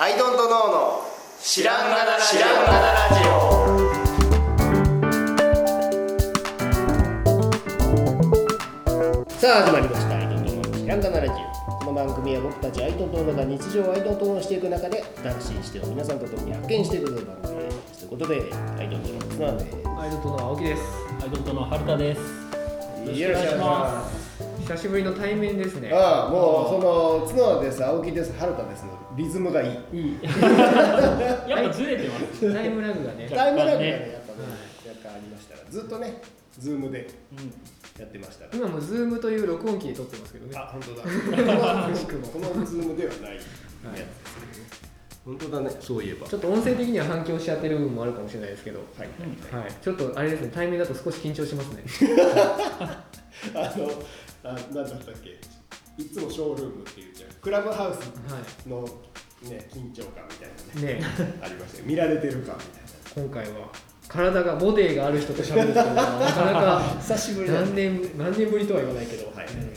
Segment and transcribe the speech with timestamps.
[0.00, 1.02] アイドントノーの。
[1.42, 3.30] 知らんがな知らんがなラジオ。
[9.28, 10.16] さあ始まりました。
[10.16, 11.34] アイドントノーの知らんがなラジオ。
[11.84, 15.02] この番組は僕たちアイドントノーが日常をアイドントノーしていく中で
[15.40, 17.98] 新しい視点を皆さんと共に発見していくという番組です。
[17.98, 18.36] ということで
[18.78, 19.64] アイドントノーの綱で
[19.98, 20.82] アイドントの青木です。
[21.24, 22.20] アイドントの春田です。
[22.22, 23.20] す。
[23.20, 24.17] よろしくお願いします
[24.68, 25.90] 久しぶりの対面ですね。
[25.94, 30.18] ああもうその角です青木です春田ですのリズムがいいいい。
[31.48, 32.52] やっぱずれてます。
[32.52, 33.30] タイムラグがね。
[33.34, 34.40] タイムラグがねねやっぱね
[34.86, 36.20] 若干ありましたがずっとね
[36.58, 37.54] ズームでうん。
[37.98, 40.58] やってましたが今もズームという録音機で撮ってますけどね。
[40.58, 44.06] あ本当だこのくしくもこのズームではないやつですね
[45.24, 48.80] 本当だねそういえばちょっと音声的には反響しちゃってる部分もあるかもしれないですけど。
[48.98, 49.72] はいはい。
[49.82, 50.50] ちょっとあれですね。
[50.54, 51.84] 対面だと少し緊張しますね。
[53.54, 53.90] あの
[54.50, 55.38] あなんだったっけ？
[56.02, 57.30] いつもショールームっていうじゃん。
[57.40, 57.98] クラブハウス
[58.32, 58.82] はの
[59.42, 60.98] ね緊張感みたいなね。
[60.98, 61.00] い。
[61.00, 61.06] ね。
[61.42, 61.84] ありましたよ。
[61.86, 62.56] 見られてる感みたい
[63.16, 63.68] 今回は
[64.08, 69.26] 体がボディがある人と喋るっていうのはなかなかな 久しぶりだ何年何年ぶりとは言わないけど。
[69.34, 69.46] はい。
[69.46, 69.60] うん。
[69.60, 69.74] い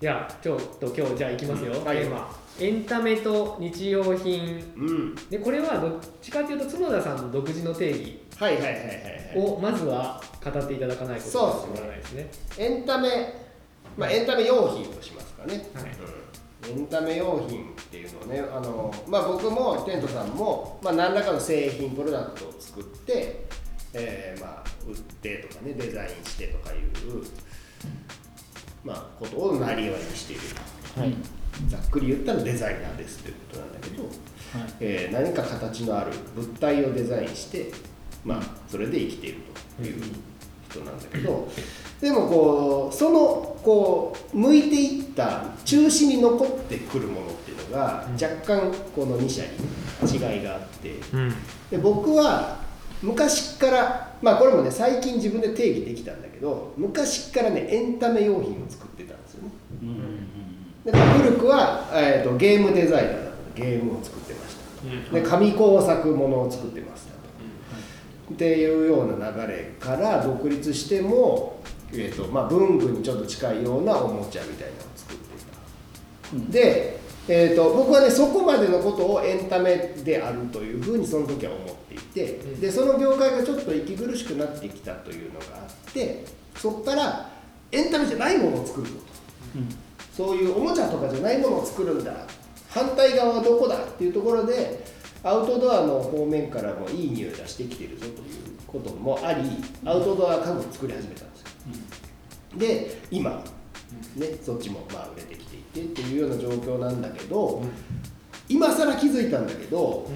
[0.00, 1.72] やちょっと今日じゃあ行きますよ。
[1.74, 1.84] うん。
[1.84, 1.98] はい。
[1.98, 2.40] テーマ。
[2.58, 4.72] エンタメと日用品。
[4.76, 5.14] うん。
[5.28, 9.38] でこれはどっちかというと角田さんの独自の定義はいはいはいはいはい。
[9.38, 12.30] をまずは語っていただかないことにしてもらわないですね。
[12.56, 13.34] エンタメ、
[13.98, 15.84] まあ、エンタメ用品としますかね、はい。
[16.72, 16.80] うん。
[16.80, 23.44] エンタメ用品っていうのをねあの、まあ、僕もテントさんも、まあ、何らかの製品プロダクトを作って、
[23.92, 26.80] えーまあ、売ってとかねデザインしてとかいう、
[28.82, 30.42] まあ、ことをなりわいにしている。
[30.96, 31.14] はい。
[31.68, 34.12] ざっくり言ったらデザイナーですということなんだけど、はい。
[34.80, 37.70] えー何か形のある物体をデザインして、
[38.24, 39.40] まあ、それで生きている
[39.78, 40.02] という
[40.70, 41.48] 人なんだけど、
[42.00, 51.34] でもこうそのこう向いていった中心に残ってくるものっていうのが若干この2社に違いがあってうん。
[51.70, 52.58] で僕は
[53.02, 59.50] 昔からまあこれもね最近自分で定義できたんだけど昔からねエンタメ用品を作ってたんですよね。
[59.82, 59.88] うん。
[59.88, 59.96] うん
[60.84, 63.40] で古くは、えー、とゲームデザイナーだった。
[63.54, 65.14] ゲームを作ってました。
[65.14, 67.09] で紙工作ものを作ってましたと、
[68.32, 85.58] っていうような流れから独立しても、えーとまあ、文具にちょっと近いようなおもちゃみたいなのを作っていた、うんで、えー、と僕はねそこまでのことをエンタメであるというふうにその時は思っていて、うんでその業界がちょっと息苦しくなってきたというのがあ
[85.90, 86.24] って
[86.56, 87.30] そこから
[87.72, 89.00] エンタメじゃないものを作るぞと。
[89.56, 89.68] うん。
[90.12, 92.12] そういうおもちゃとかじゃないものを作るんだ
[92.68, 94.84] 反対側はどこだっていうところで
[95.22, 98.14] アウトドアの方面からもいい匂いがしてきてるぞという
[98.66, 99.42] こともあり
[99.84, 101.46] アウトドア家具を作り始めたんですよ。
[102.56, 103.44] で今
[104.16, 107.62] ねそっちもまあ売れてきていてっていうような状況なんだけど
[108.48, 110.08] 今更気づいたんだけど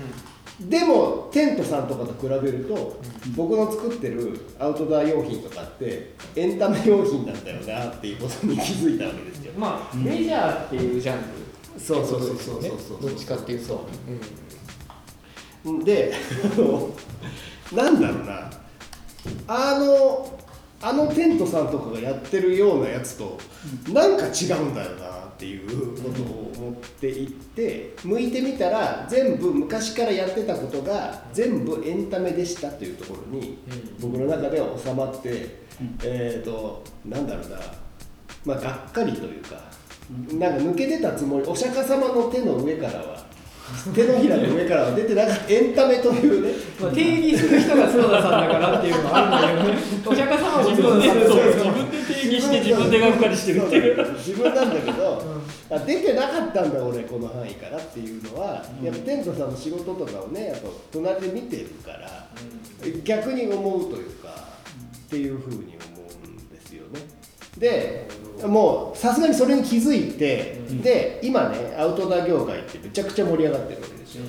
[0.61, 3.01] でもテントさんとかと比べると
[3.37, 9.53] 僕の作ってるアウトドア用品とかってエンタメ用品なんだよなっていうことに気づいたわけですよ。
[9.59, 11.81] まあ、メジャーっていうジャンル。
[11.81, 13.03] そうそうそうそうねそうそう。
[13.03, 13.81] どっちかっていうと、であ
[15.65, 16.95] の
[17.73, 18.51] なんだろうな。
[19.49, 20.39] あの
[20.83, 23.39] あのテントさんとかがやってるようなやつと
[23.91, 33.59] なんか違うんだよなっていうことを思っていって向いてみたら全部昔からやってたことが全部エンタメでしたというところに
[33.99, 35.65] 僕の中では収まって
[36.03, 37.59] えっとなんだろうな。
[38.45, 39.57] まあがっかりというか
[40.35, 43.25] なんか抜けてたつもりお釈迦様の手の上からは
[43.95, 45.53] 手のひらの上からは出てなかった。
[45.53, 46.53] エンタメというね。
[46.79, 49.79] まあ、定義する人が角田さんだからっていうのもあるんだけどね。
[50.05, 51.09] お釈迦様もそう、から自分で
[52.15, 54.13] 定義して自分でがっかりしてるっていう。
[54.19, 55.23] 自分なんだけど、
[55.71, 62.27] あ出てなかったんだ俺この範囲からっていうのは、やっぱテントさんの仕事とかをねやっぱ隣で見てるから、
[63.03, 64.29] 逆に思うというか
[65.07, 65.94] っていうふうに思う
[67.65, 68.07] で
[68.47, 74.25] もうさすがにそれに気づいて、で今ねアウトドア業界ってめちゃくちゃ盛り上がってるわけですよ、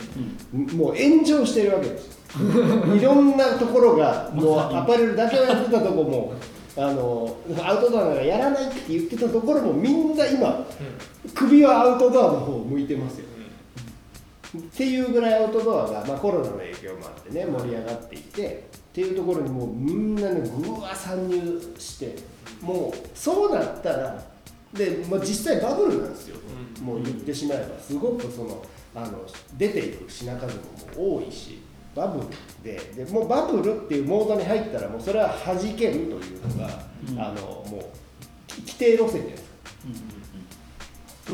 [0.54, 2.16] もう炎上してるわけですよ。
[2.96, 6.34] いろんなところがもうアパレルだけをやってたとこも
[6.78, 10.66] あのアウトドアなんかやらないって言ってたところもみんな今
[11.34, 13.26] 首はアウトドアの方を向いてますよ、
[14.58, 22.16] っていうぐらいアウトドアが、まあ、コロナの影響もあってね盛り上がっていてっていうところにもうみんなねぐわ参入して
[22.62, 24.24] もうそうなったら
[24.74, 26.38] で、まあ、実際バブルなんですよ、
[26.82, 27.80] もう言ってしまえば。
[27.80, 29.26] すごくそのあの
[29.58, 30.56] 出ていく品数
[30.96, 31.62] も多いし
[31.96, 32.28] バブル
[32.64, 33.06] で。
[33.06, 36.70] でもうバブルっていうモードに入ったらもうそれは弾けるというのが、
[37.10, 37.20] うん。
[37.20, 39.56] あのもう規定路線じゃないですか。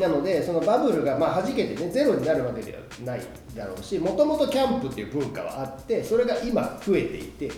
[0.00, 3.20] なのでそのバブルがまあ弾けてねゼロになるわけではない
[3.54, 7.50] だろうしもともとキャンプっていう文化はあってそれが今増えていて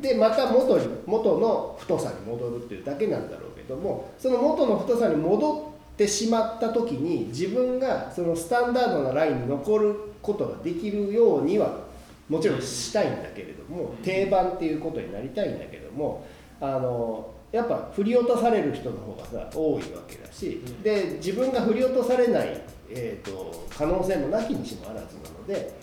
[0.00, 11.90] でまた元に元の太さに戻るっていうだけなんだろうけどもその元の太さに戻ってしまった時に自分がそのスタンダードなラインに残ることができるようには
[12.28, 16.24] もちろんしたいんだけれども定番っていうことになりたいんだけども
[16.60, 22.60] あのやっぱ振り落とされる人の方がさ多いわけだしで自分が振り落とされない、
[22.90, 25.74] えー、と可能性もなきにしもあらずなので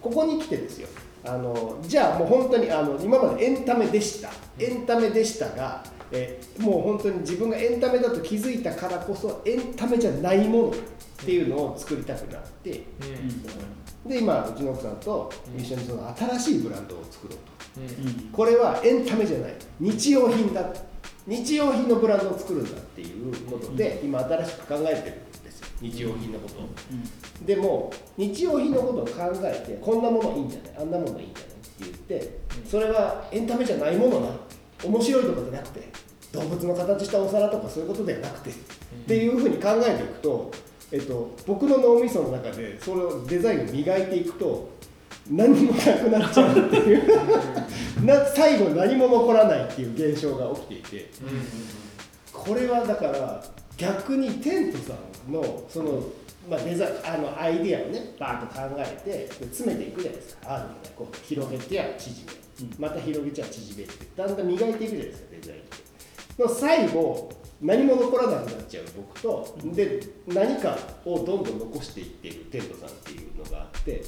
[0.00, 0.88] ここに来てですよ。
[1.24, 4.30] あのじゃあもう本当にあの今までエンタメでした。
[4.58, 10.72] エンタメでしたが、えーもう本当に自分がエンタメだと気づいたからこそエンタメじゃないものっ
[11.24, 12.84] ていうのを作りたくなって
[14.06, 17.52] で今うちの奥さんと一緒にその新しいブランドを作ろうと。
[18.36, 19.54] これはエンタメじゃない。
[19.80, 20.64] 日用品だ。
[21.26, 25.16] 日用品のブランドを作るんだっていうことで今新しく考えてる
[25.80, 26.54] 日用品のこと。
[26.54, 26.68] を、
[27.44, 32.38] でも日用品のことを考えてこんなものいいんじゃないあんなものいいんじゃないって言って
[32.68, 34.28] それはエンタメじゃないものな
[34.84, 35.88] 面白いとかじゃなくて
[36.32, 38.52] 動物の形したお皿とかそういうことではなくて、っ
[39.06, 40.50] ていうふうに考えていくと、
[40.90, 44.70] えっと、僕の脳みその中でそれをデザインを磨いていくと
[45.30, 48.04] 何にもなくなっちゃうっていう。
[48.04, 51.10] な最後何も残らないっていう現象が起きていて。
[52.32, 53.44] これはだから
[53.76, 54.94] 逆にテントさ
[55.28, 56.02] んのその、
[56.48, 60.54] まあ、デザあのアイデアをねバーッと考えて詰めていくじゃないですか。
[60.54, 62.32] ある意味でこう広げてや縮め。
[62.78, 64.06] また広げちゃ縮めって。
[64.16, 66.42] だんだん磨いていくじゃないですかデザインって。
[66.42, 74.02] の最後何も残らなくなっちゃう僕とで何かをどんどん残していっているテントさんっていうのがあって、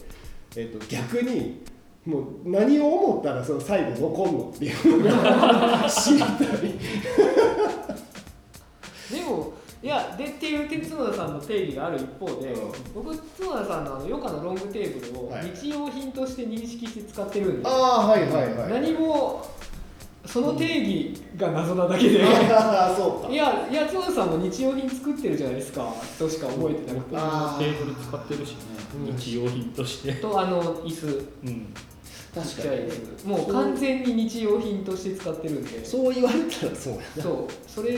[0.57, 1.63] えっと逆に
[2.05, 6.29] もう何を思ったらその最後残んのっていうのが 知りたい。
[9.11, 9.53] でも
[9.83, 12.73] いやでっていう角田さんの定義がある一方で、うん。
[12.95, 15.55] 僕角田さんのあの余暇のロングテーブルをはい。
[15.55, 18.71] 日用品として認識して使ってるんで、ああはいはいはい。
[18.71, 19.47] 何も
[20.25, 23.31] その定義が謎なだけで、ああそうか。
[23.31, 25.93] いやいや角田さんも日用品作ってるじゃないですか。
[26.19, 27.17] としか覚えてなくて。
[27.19, 27.63] あー。
[27.63, 28.57] テーブル使ってるしね。
[29.11, 29.17] うん。
[29.19, 30.15] 日用品として。
[30.15, 31.29] とあの椅子。
[31.45, 31.75] うん。
[32.35, 33.31] 確かに。
[33.31, 35.85] もう完全に日用品として使ってるんで。
[35.85, 37.23] そう言われたらそうやな。
[37.23, 37.47] そう。
[37.67, 37.93] それ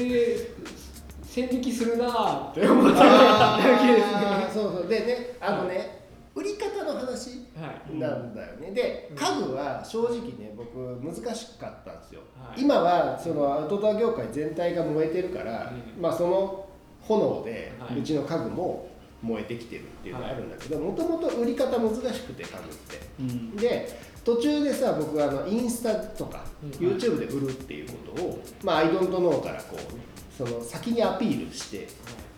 [1.36, 3.56] 線引きするなーって思った。
[3.56, 4.88] あだけですーそうそう。
[4.88, 7.98] でねあのね、売り方の話はい。
[7.98, 8.70] なんだよね。
[8.70, 9.16] でうん。
[9.18, 12.62] 家具は正直ね僕難しかったんですよ、はい。
[12.62, 16.02] 今はそのアウトドア業界全体が燃えてるから、うん。
[16.02, 16.66] まあその
[17.02, 17.98] 炎ではい。
[17.98, 18.88] うちの家具も
[19.20, 23.00] 燃えてきてるっていうのがあるんだけどもともと売り方難しくて家具って。
[23.20, 23.56] うん。
[23.56, 26.70] で途中でさ僕あのインスタとかうん。
[26.70, 30.05] YouTube で売るっていうことを、まあアイドントノーからこうね
[30.36, 31.88] その先にアピールして、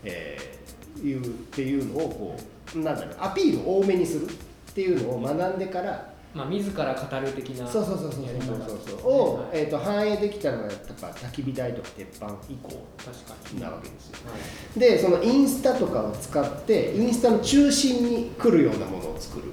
[0.03, 0.59] えー
[1.05, 2.39] いうっていうのをこ
[2.75, 4.29] うなんだろうアピールを多めにするっ
[4.73, 14.37] ていうのを学んでから、まあ自ら語る的なそうそうそうそうそうそうそうを、はいえー、と反映できたのがやっぱ焚き火台とか鉄板以降なわけですよは
[14.77, 19.45] いでそのインスタとかを使ってインスタの中心に来るようなものを作る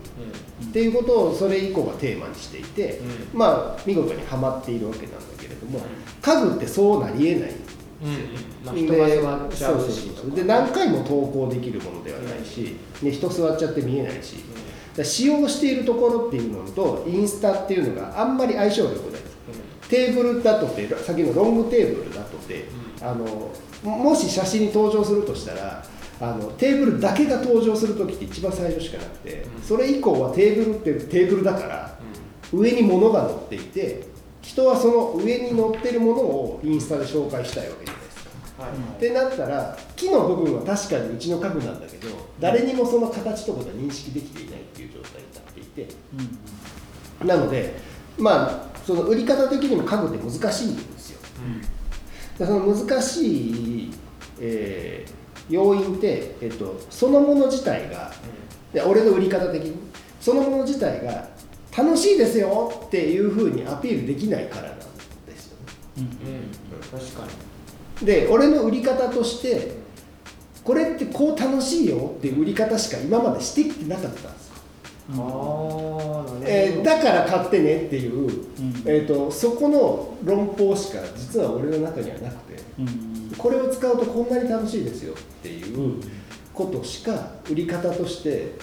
[0.64, 3.00] っていうことをそれ以降はテーマにしていて、
[3.32, 5.80] うまあ見事にはまっているわけなんだけれども、
[6.20, 7.65] 家具ってそうなりえないうん
[8.00, 14.36] 人が座っちゃうそうしで何回も投稿できるものではないし、で人座っちゃって見えないし、
[14.96, 19.20] だ使用しているところっていうのとインスタっていうのがあんまり相性が良くない。
[19.88, 22.64] テーブルだとて先のロングテーブルだとて、
[23.00, 23.52] あの
[23.84, 25.84] もし写真に登場するとしたら
[26.20, 29.62] あのテーブルだけが登場する時って一番最初しかなくて、うん。
[29.62, 31.98] それ以降はテーブルってテーブルだから
[32.52, 34.08] 上に物が乗っていて
[34.46, 38.62] 人はその上に乗ってるものをインスタで紹介したいわけじゃないですか。
[38.62, 38.70] はい。
[38.70, 45.88] ってなったら木の部分は確かにうちの家具なんだけど誰にもその形とかが認識できていないっていう状態になっていて。
[47.24, 47.74] なので
[48.18, 51.20] まあその売り方的にも家具って難しいんですよ。
[52.38, 53.50] でその難し
[53.86, 53.90] い、
[54.40, 58.12] えー要因って、えっと、そのもの自体が
[58.72, 59.76] で俺の売り方的に
[60.20, 61.28] そのもの自体が
[61.76, 64.84] 楽しいですよっていうふうにアピールできないからなんで
[65.36, 65.58] すよ。
[66.02, 66.08] ね
[66.92, 66.98] うん。
[66.98, 67.26] 確か
[68.00, 68.06] に。
[68.06, 69.72] で俺の売り方として
[70.62, 78.82] これってこう楽しいよっていう売り方しか今までしてきてなかったんですよ、えーだから買ってねっていう、ん。
[78.84, 82.62] えー、とそこの論法しか実は俺の中にはなくて
[83.38, 86.02] これを使うとこんなに楽しいですよっていう
[86.52, 88.54] ことしか売り方として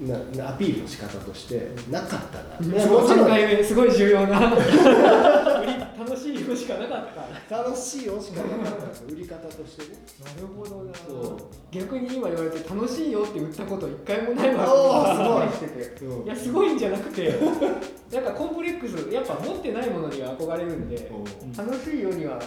[0.00, 4.52] ななアピールの仕方としてなかったな、うんいやもちろ3ん回目すごい重要な
[6.04, 7.56] 楽しいよしかなかった。
[7.62, 9.98] 楽しいよしかなかったです売り方としてね。
[10.22, 10.94] なるほどな。
[10.94, 11.36] そう。
[11.70, 16.06] 逆に今言われて楽しいよって言ったこと一回もないわす。
[16.06, 16.24] ごい。
[16.24, 17.34] いやすごいんじゃなくて。
[18.12, 21.10] なんかコンプレックスやっぱ持ってないものには憧れるんで
[21.56, 22.38] 楽しいようには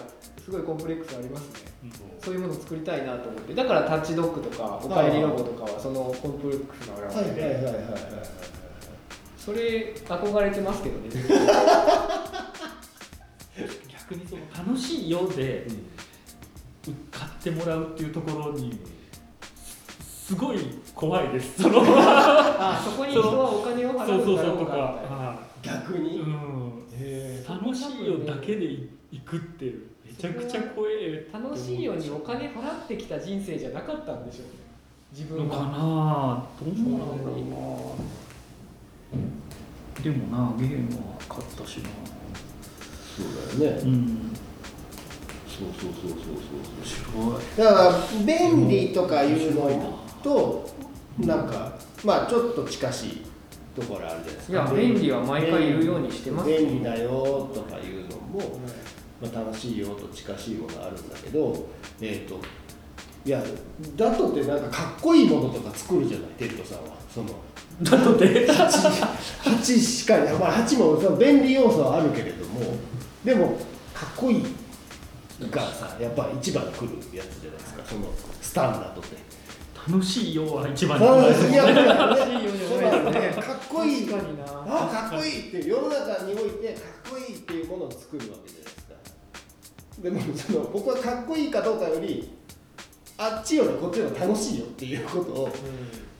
[0.45, 1.91] すごいコンプレックスありますね。
[2.23, 3.53] そういうものを作りたいなと思って。
[3.53, 7.81] だからタッチドッグとかおかえりロボとかはそのコンプレックスのはい表れではいはいはいはい。
[7.81, 8.47] はい
[9.47, 11.09] それ憧れてますけどね
[14.09, 15.67] 逆にその楽しいようで
[17.11, 18.79] 買ってもらうっていうところに
[20.01, 20.59] すごい
[20.95, 21.63] 怖いです。
[21.63, 26.83] そのあそこに人はお金を払そううそうとかだろうかは逆に、いうん。
[26.93, 28.65] へ楽しいよだけで
[29.11, 29.65] 行くって
[30.05, 34.51] めちゃくちゃ怖え楽しいようにお金払ってきた人生じゃなかったんでしょうね
[35.11, 37.45] 自分のかなはどうなんだろう
[39.99, 42.16] なでもなゲームは買ったしな
[43.17, 44.31] そうだよね、うん。
[45.47, 46.37] そうそうそうそう
[47.01, 50.69] そうだから便利とかいうのと
[51.19, 53.21] なんかまあちょっと近しい
[53.75, 54.53] ところあるじゃないですか。
[54.53, 56.49] いや便利は毎回言うようにしてます。
[56.49, 58.59] よ便利だよとかいうのも、
[59.21, 61.67] まあ、楽しいよと近しいものあるんだけど
[61.99, 62.39] えっ、と
[63.25, 63.43] いや
[63.95, 66.97] だとってなんかかっこいいものとか作るじゃないテントさんは。
[67.13, 67.29] その
[67.81, 72.75] だとで8しかない、まあ、8もその便利要素はあるけれども
[73.23, 73.57] でも
[73.93, 74.45] かっこいい
[75.51, 77.83] がさやっぱ一番来るやつじゃないですか。
[77.85, 78.07] その
[78.41, 79.27] スタンダードって。
[79.87, 84.05] 楽しいよは一番楽しいよかっこいい。
[84.05, 84.43] 確かにな。
[84.45, 88.95] あかっこいいって世の中においてかっこいいっていうものを作るわけじゃないですか。
[90.01, 92.29] でもその僕はかっこいいかどうかより
[93.17, 95.49] あっちよりこっちの方が楽しいよっていうことを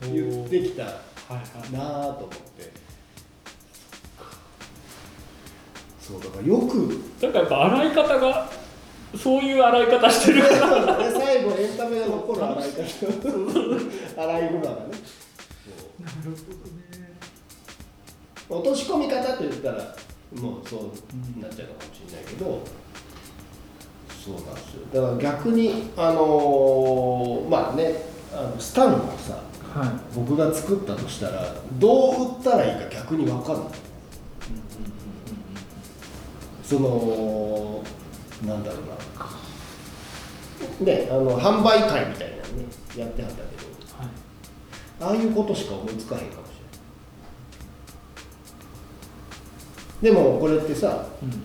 [0.02, 0.96] 言ってきたなは
[1.32, 1.44] いはい。
[1.74, 2.72] あと思って
[6.08, 6.98] そうだからよく。
[7.20, 8.50] だからやっぱ洗い方が
[9.22, 10.98] そういう洗い方してるから。
[10.98, 12.84] ね最後エンタメが残る洗い方。
[14.22, 14.88] 洗いグマがね。
[16.00, 17.18] なるほどね
[18.50, 19.96] 落とし込み方って言ったら
[20.40, 20.80] もうそう
[21.42, 22.62] なっちゃうかもしれないけど、
[24.24, 24.86] そうなんですよ。
[24.94, 29.42] だから逆にあのーまあねあのスタンドをさ
[29.74, 33.64] は僕が作ったとしたらどう売ったらいいか逆に分かんない
[36.68, 37.82] その
[38.46, 38.82] なんだろう
[40.86, 40.92] な。
[40.94, 42.66] ねあの販売会みたいなのね
[42.98, 43.68] やってはったけど。
[43.98, 44.08] はい。
[45.00, 46.50] ああいうことしか思いつかへんかもし
[50.02, 51.44] れないでもこれってさうん。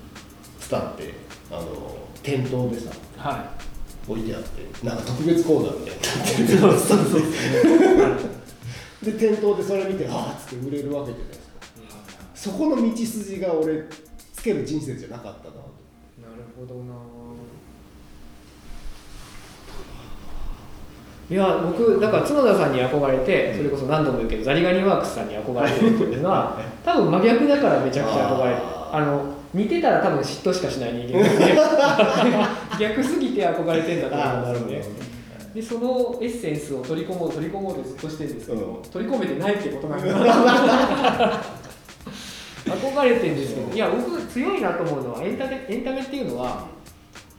[0.59, 1.15] スタンって
[1.51, 3.55] あの店頭でさは
[4.09, 6.45] 置いてあってなんか特別コーナーみたいになってる。
[6.45, 7.23] いそうそうそう。
[9.05, 11.45] で店頭でそれ見てああっつって売れるわけじゃないですか。
[12.35, 13.85] そこの道筋が俺
[14.43, 16.95] つける人生じゃなかったななるほどな。
[21.31, 32.37] いや僕だから角田さんに憧れてそれこそ何度も言うけどザリガニワークスさんに憧れてるっていうのは 多分真逆だからめちゃくちゃ憧れてるあの似てたら多分嫉妬しかしない人間なんで
[32.85, 34.99] 逆すぎて憧れてんだと思うんですよね。
[35.55, 38.83] でそのエッセンスを取り込もう取り込もうとずっとしてるんですけど、うん。
[38.91, 41.43] 取り込めてないってことなんだ
[42.75, 46.67] 憧れてるんですけどいや僕強いなと思うのはエンタメエンタメっていうのは、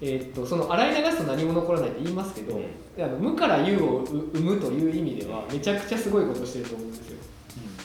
[0.01, 2.59] えーっとその洗い流すと何も残らないって言いますけど、
[2.99, 7.17] あの無から有を生むという意味ではめちゃくちゃすごいことしてると思うんですよ。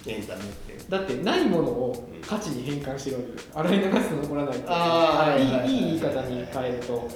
[0.07, 0.79] エンタメって。
[0.89, 7.09] だってないものを価値に変換してるわけです洗い流すと残らないっいはいはいい言い方に変えると。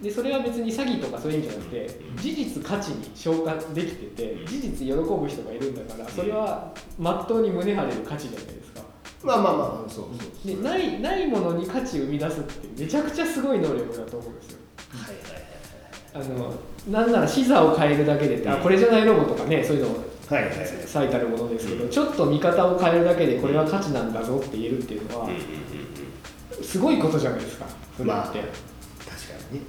[0.00, 8.80] でそれは別に詐欺とかそういう意味じゃなくて事実価値に消化できてて事実喜ぶ人がいるんだからそれはまっとうに胸張れる価値じゃないですか
[9.22, 14.58] まあまあまあそうそうでないないものに価値を生み出すってめちゃくちゃすごい能力だと思うんですよ。
[14.92, 15.50] はいはいはい
[16.12, 16.52] あの
[16.90, 19.90] なんなら視座を変えるだけで、あこれじゃないロボとかねそういうの
[20.28, 20.66] はいはいはい。
[20.86, 25.28] 最たるものですけど、ちょっと見方を変えるだけでこれは価値なんだぞって言えるっていうのは、
[26.62, 28.42] すごいことじゃないですかそれって、まあ確か
[29.52, 29.66] にね。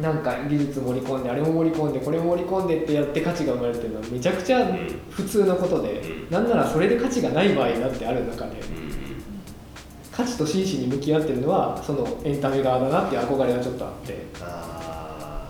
[0.00, 4.66] なんか技術盛り込んであれも盛り込んでこれも盛り込んでってやって価値が生まれるっていうのはめちゃくちゃ
[5.08, 8.56] 普通のことで、なんならそれで価値がない場合だってある中で、
[10.16, 14.26] 価値と真摯に向き合ってるのはそのエンタメ側だなっていう憧れがちょっとあって。
[14.40, 15.46] あ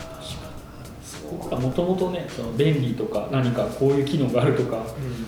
[1.50, 4.84] あもともとねその便利とか何かこういう機能があるとか、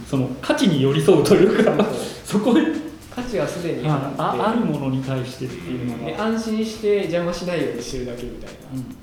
[0.08, 1.86] その価値に寄り添うというか
[2.24, 2.62] そこで
[3.14, 4.42] 価値はすでにああって。
[4.42, 8.82] ああるものに対してっていうのでが、安心して邪魔しないようにしてるだけみたいなうん。
[8.84, 8.94] と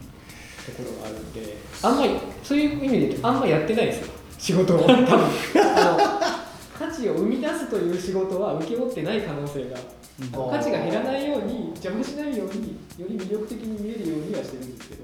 [0.72, 4.14] ころがあるんであんまりそういう意味であんまりやってないんですよ。
[4.38, 4.80] 仕事を。
[4.80, 5.06] 多分。
[5.06, 6.45] あの
[6.78, 9.78] 価値を生み出すという仕事は請け負ってない可能性が
[10.22, 10.52] うん。
[10.52, 15.04] 価値が減らないように邪魔しないようにより魅力的に見えるようにはしてるんですけど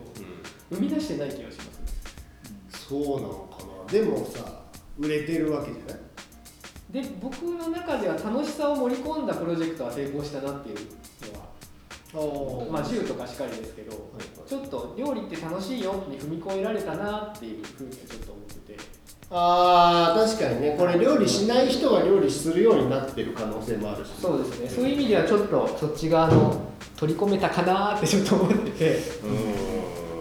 [0.71, 1.63] 生み出してない気がしま
[2.71, 3.91] すそうなのかな。
[3.91, 4.61] でもさ
[4.99, 5.97] 売れてるわけじゃない？
[6.91, 10.77] で僕の中では楽しさを盛り込んだプロジェクトは成功したなっていう
[12.13, 14.11] のはまあ銃とかしかりですけど、
[14.45, 18.40] ちょっと料理って楽しいよに踏み越えられたなっていうふうにはちょっと思
[19.33, 20.75] あー確かにね。
[20.77, 24.69] これ料理しない人が料理するようになってる可能性もあるしそうですね。
[24.69, 26.59] そういう意味ではちょっとそっち側の
[26.97, 28.99] 取り込めたかなってちょっと思ってて。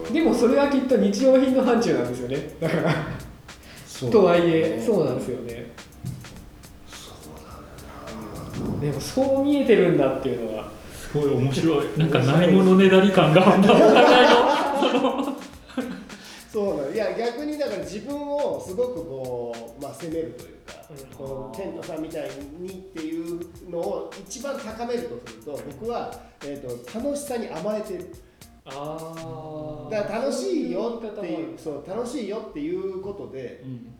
[0.07, 0.13] うん。
[0.13, 2.55] でもそれはきっと日用品の範疇なんですよね。
[2.61, 2.93] だから。
[4.09, 5.71] とはいえそうなんですよね。
[8.79, 10.71] でもそう見えてるんだっていうのは。
[10.93, 11.87] すごい面白い。
[11.97, 15.35] なんかないものねだり感がお互いの
[16.51, 16.91] そうなの。
[16.91, 21.27] いや逆にだから自分をすごくこう、まあ、責めるというか、うん。
[21.27, 22.29] このテントさんみたい
[22.59, 28.13] にっていうのを一番高めるとすると僕は、えー、と楽しさに甘えてる。
[28.63, 33.93] あだから楽しいよっていいうそう楽しいよっていうことでうん。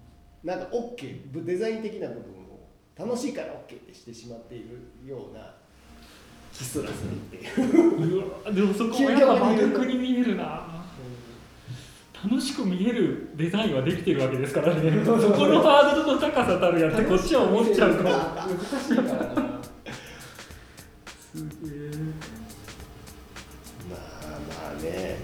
[0.44, 2.68] なんか OK デザイン的な部分を
[2.98, 5.56] 楽しいから OK ってしてしまっているような
[6.52, 8.18] 気すらするっていう。
[8.18, 10.81] うわでもそこはやっぱ真逆に見えるな
[12.24, 14.92] 楽しく見えるデザインはできてるわけですからね。
[15.04, 19.62] そこのハードルの高さたるやってこっちは思っちゃうから難しいからな
[21.34, 21.92] すげえ
[23.90, 25.18] まあまあね。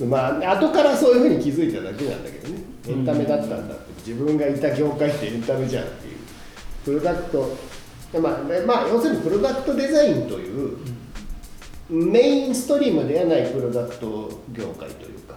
[0.00, 0.10] うん。
[0.10, 2.62] まあ後からそういうふうに気づいただけなんだけどね。
[2.88, 4.10] エンタメだったんだって。
[4.10, 6.14] 自分がいた業界ってエンタメじゃんっていう。
[6.84, 7.56] プロダクト。
[8.20, 10.76] まあ、ねまあ、要するにプロダクトデザインという
[11.90, 15.34] メインストリームではないプロダクト業界というか。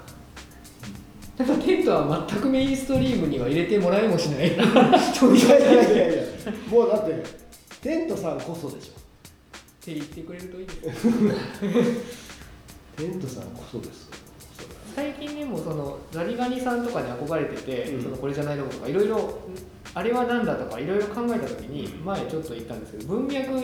[1.35, 4.47] ただテントは全くメインストリームには入れてもらえもしない。
[4.53, 6.23] いやいやいやいや
[6.69, 7.23] もうだって
[7.81, 8.91] テントさんこそでしょ。
[8.91, 11.07] って言ってくれるといいです。
[12.97, 14.22] テントさんこそですよ
[14.95, 18.03] 最近でもそのザリガニさんとかに憧れてて、うん。
[18.03, 19.29] そのこれじゃないとことかいろいろん
[19.95, 23.57] あれは何だとかいろいろ考えた時に前ちょっと言ったんですけど文脈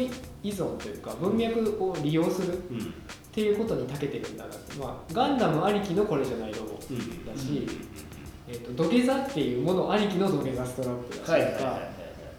[0.43, 2.93] 依存というか文脈を利用するっうん。
[3.31, 4.53] ていうことに長けてるんだな。
[4.53, 7.25] って、まあ、ガンダムありきのこれじゃないロボうん。
[7.25, 7.67] だし、
[8.47, 11.81] えー、と土下座っていうものありきの土下座ストラップだしとか、はいはいはいはい。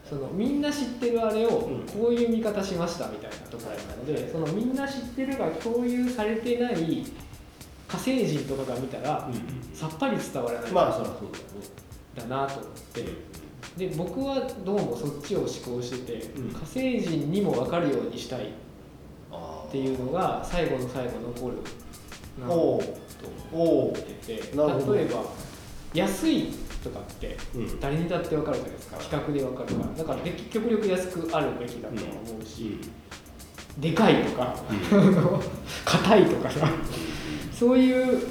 [0.09, 1.81] そのみんな知ってるあれをうん。
[1.87, 7.05] こういう見方しましたみたいなところなので、そのみんな知ってるが共有されてない
[7.91, 11.67] 火星人とかが見たら、うんさっぱり伝わらない、まあそりゃそうだよね。
[12.15, 13.05] だなと思って。
[13.79, 16.51] で僕はどうもそっちを思考してて、うん。
[16.51, 18.49] 火星人にも分かるようにしたいっ
[19.33, 21.57] あていうのが最後の最後残る
[22.41, 22.83] なとお
[23.53, 24.35] 思ってて。
[24.35, 25.25] 例えば
[25.95, 26.53] 安い
[26.85, 27.81] とかってうん。
[27.81, 28.99] 誰にだって分かるじゃないですか。
[28.99, 29.97] 比較で分かるから。
[29.97, 32.79] だからで極力安くあるべきだとは思うし、
[33.79, 34.55] でかいとか
[35.87, 36.69] 硬いとかさ
[37.61, 38.27] そういう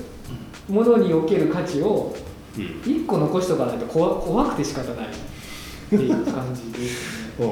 [0.68, 2.16] ものにおける価値を
[2.58, 2.64] うん。
[2.82, 5.06] 1個残しとかないと怖怖くて仕方ない。
[5.06, 5.10] っ
[5.88, 7.46] ていう感じですね。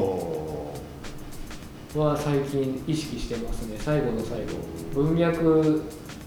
[1.96, 3.78] は最近意識してますね。
[3.80, 4.54] 最後の最後。
[4.96, 5.84] 文脈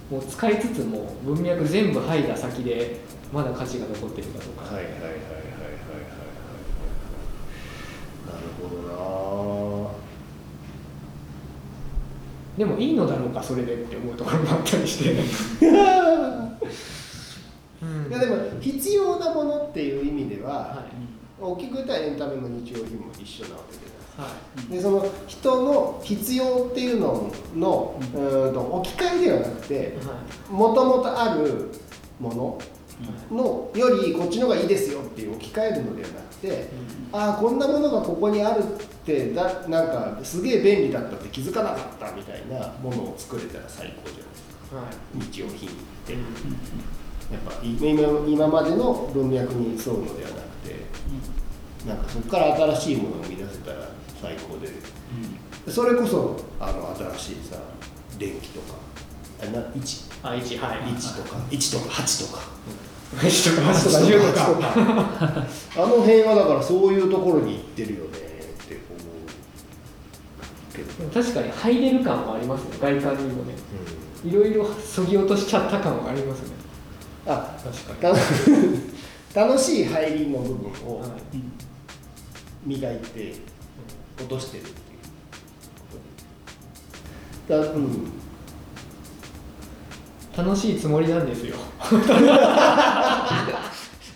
[0.09, 3.01] も使いつつも文脈全部剥いだ先で
[3.33, 5.41] まだ価値が残ってるかとか、はいはいはいはいはいはいはい
[8.27, 8.91] なるほど
[12.61, 15.23] でもいいのだろうかそれでって思うところもあったりして、いや
[18.19, 20.91] でも必要なものっていう意味では、はい。
[21.43, 24.35] 大きく言ったらエンタメも日用品も一緒なわけじゃないは
[24.69, 24.73] い。
[24.75, 30.21] でその人の必要っていうのの、うーんと置き換えではなくては
[30.55, 31.71] もともとある
[32.21, 32.61] もの
[33.31, 36.69] のよりこっちの方がいいですよっていう置き換えるのではなくて
[37.13, 38.67] ああこんなものがここにあるっ
[39.05, 44.77] てだなんかすげえ便利だったって気づかなかったみたいなものを作れたら最高じゃないですか。
[44.77, 45.21] はい。
[45.21, 45.73] 日用品っ
[46.07, 46.13] て。
[46.13, 50.75] やっぱ今今までの文脈に沿うのではなくて
[51.87, 53.89] なんかそこから新しいものを生み出せたら
[54.21, 54.69] 最高で。
[55.71, 57.57] それこそあの新しいさ
[58.19, 58.79] 電気とか。
[59.41, 60.79] あれな 1, あ1はい。
[60.93, 61.37] 1とか。
[61.51, 62.43] 1とか8とか
[63.17, 65.47] 1とか8とか10とかか。
[65.77, 70.77] あの辺はだからそういうところに行ってるよねって思う。
[70.77, 72.77] けど、確かに入れる感はありますね。
[72.81, 73.55] 外観にもね。
[74.25, 76.51] いろいろそぎ落としちゃった感はありますね。
[77.27, 78.15] あ確か
[79.35, 81.11] た 楽しい入りの部分に、をはい。
[82.65, 83.35] 磨いて
[84.19, 84.77] 落としてるっていう
[87.49, 87.67] ことで。
[87.67, 88.13] だうん
[90.37, 91.57] 楽しいつもりなんですよ。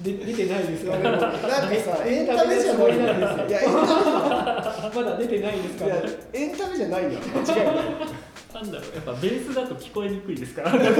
[0.02, 0.98] で出てないですか？
[0.98, 3.08] なんかさエンタメメじゃないんです
[3.40, 3.48] よ。
[3.48, 5.86] いやエンタメじゃまだ出てないですか
[6.34, 7.10] エンタメじゃないよ。
[7.10, 7.76] 間違いない。
[8.54, 8.94] なんだろう。
[8.94, 10.70] やっぱベースだと聞こえにくいですから。
[10.72, 10.90] 地味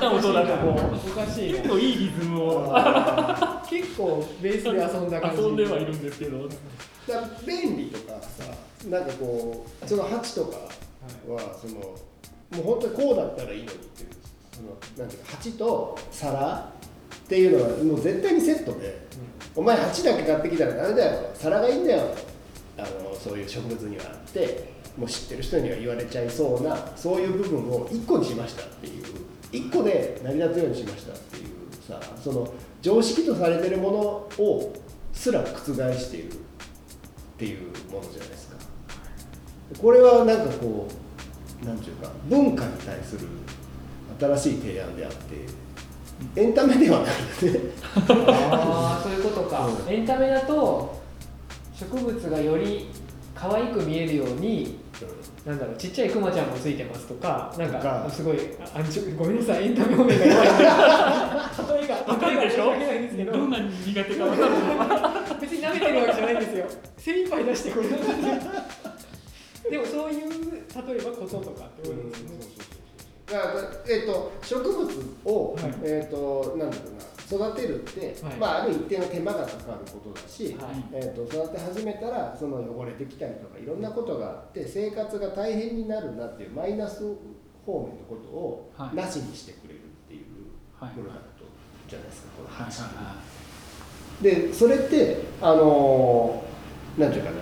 [0.00, 1.58] な音だともうおかしいな。
[1.58, 2.74] 結構いいリズムを。
[3.68, 4.74] 結構ベースで遊
[5.06, 5.42] んだ感じ。
[5.42, 6.48] 遊んではいるんですけど。
[6.48, 8.44] だ便利とかさ
[8.88, 10.56] なんかこうその鉢とか
[11.28, 11.94] はそのも
[12.58, 14.08] う本当にこうだったらいいのにっていう。
[14.10, 14.15] そ
[14.62, 16.72] のなんていうか鉢と皿
[17.24, 19.06] っていうのはもう絶対にセットで、
[19.54, 22.14] お前鉢だけ買ってきたらダメだよ皿がいいんだよ。
[22.78, 29.04] あのそういう植物にはってもう知ってる人には言われちゃいそうなそういう部分を1個にしましたっていう
[29.52, 31.46] 1個で成り立つようにしましたっていう
[31.86, 33.98] さその常識とされてるもの
[34.44, 34.74] を
[35.12, 36.36] すら覆しているっ
[37.38, 38.56] ていうものじゃないですか。
[39.80, 40.88] これはなんかこ
[41.62, 43.26] うなんていうか文化に対する
[44.18, 47.06] 新しい提案であってエンタメではない
[47.46, 47.60] よね
[47.94, 49.92] ああそういうことか、うん。
[49.92, 51.00] エンタメだと
[51.74, 52.88] 植物がより
[53.34, 54.78] 可愛く見えるように
[55.44, 58.38] なんだろうちっちゃいクマちゃんもついてますとかなんかすごい
[58.74, 60.46] あちょごめんなさいエンタメ方面が弱い。
[61.78, 62.74] 例えがわかるでしょ
[63.26, 63.32] ど。
[63.32, 64.52] どんなに苦手か分かる
[65.40, 66.66] 別に舐めてるわけじゃないんですよ。
[66.96, 68.16] 精一杯出してこれなんですよ。
[69.70, 72.38] でもそういう例えばこととかって多いですよね。
[72.38, 72.85] だ
[73.40, 73.54] から、
[73.88, 74.88] えっと植物
[75.24, 75.74] を、はい。
[75.84, 76.94] えっとなんだろう
[77.40, 78.36] な育てるって、はい。
[78.36, 80.84] まあ、ある一定の手間がかかることだし、はい。
[80.92, 87.02] えっと育て始めたらその汚れてきたりとかいろんなことがあって生活が大変になるなっていうマイナス
[87.64, 88.96] 方面のことをはい。
[88.96, 90.24] なしにしてくれるっていう
[90.78, 90.96] はい。
[90.96, 91.44] ものだと
[91.88, 93.16] じゃないですか、このはい話は
[94.22, 97.36] でそれってあのーなんていうかな、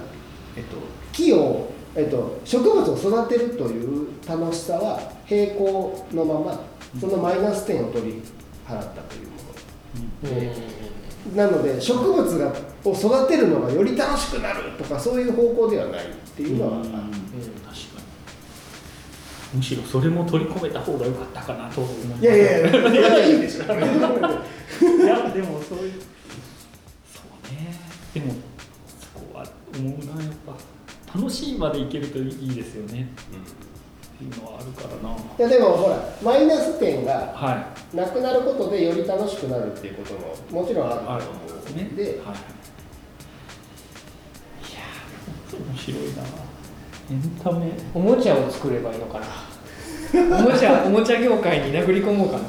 [0.57, 0.77] えっと、
[1.13, 6.61] 木を、えっと、植物を育てるという楽しさは平行のまま
[7.01, 8.23] そのマイナス点を取り
[8.67, 9.35] 払ったというも
[10.25, 10.29] の。
[10.29, 10.85] で
[11.35, 12.53] なので植物が
[12.85, 16.89] を育てるのがより楽しくなるとかそういう方向ではないっていいうのはある。
[16.89, 17.09] 確かに。
[19.55, 22.23] むしろそれも取り込めた方が良かったかなと思います。
[22.23, 23.69] いやいやいやそれはいいでしょい
[25.07, 25.93] やでもそういう。
[27.13, 27.79] そうね。
[28.13, 28.35] でも
[29.01, 29.47] そこは
[29.79, 30.74] 思うなやっぱ
[31.15, 33.09] 楽しいまでいけるといいですよね。
[34.15, 35.17] っていうのはあるからな。
[35.17, 37.97] いやでもほらマイナス点がはい。
[37.97, 41.25] なくなることでより楽しくなるっていうことももちろんあると思ある
[41.71, 42.03] うんねで。
[42.03, 42.15] はい、い。
[42.15, 46.23] やー面白いな。
[47.11, 47.73] エンタメ。
[47.95, 49.27] おもちゃを作ればいいのかな。
[50.39, 52.45] おもちゃ おもちゃ業界に殴り込もうかな。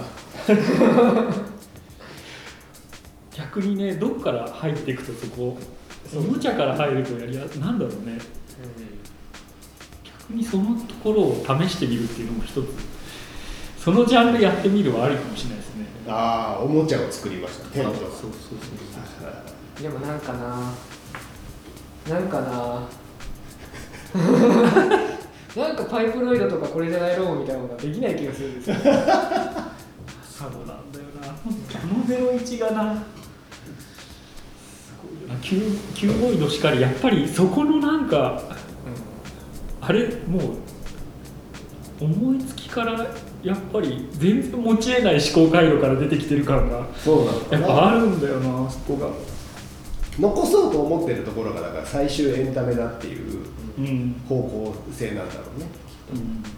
[3.35, 5.57] 逆にねどっから入っていくとそこ
[6.15, 8.17] おもちゃから入るとやりやなんだろうね
[10.03, 12.65] 逆にそのところを試してみるっていうのも一つ。
[13.79, 15.85] そのジャンルやってみるはありかもしれないですね。
[16.07, 17.65] ああおもちゃを作りました。
[17.69, 17.97] テントが。
[17.97, 18.59] そうそうそう
[19.83, 20.73] でもなんかな。
[22.09, 22.87] なんかな。
[25.55, 28.75] なんかパイプロイドとかこれじゃないローンみたいなのができない気がするんですよ。
[28.75, 29.05] そうなんだよ
[31.21, 31.27] な。
[31.43, 31.49] こ
[31.99, 33.03] のゼロ一がな
[35.45, 38.41] キューキューボイドしかりやっぱりそこのなんか
[39.79, 40.39] あれも
[42.01, 43.05] う思いつきから
[43.43, 49.09] やっぱり全然持ち得ない思考回路から出てきてる感がそうなのかやっぱなあるんだよなそこが。
[50.17, 53.45] 残そうと思ってるところがだから最終エンタメだっていう
[53.77, 55.67] うん、方向性なんだろうね
[56.13, 56.41] うん。
[56.41, 56.49] で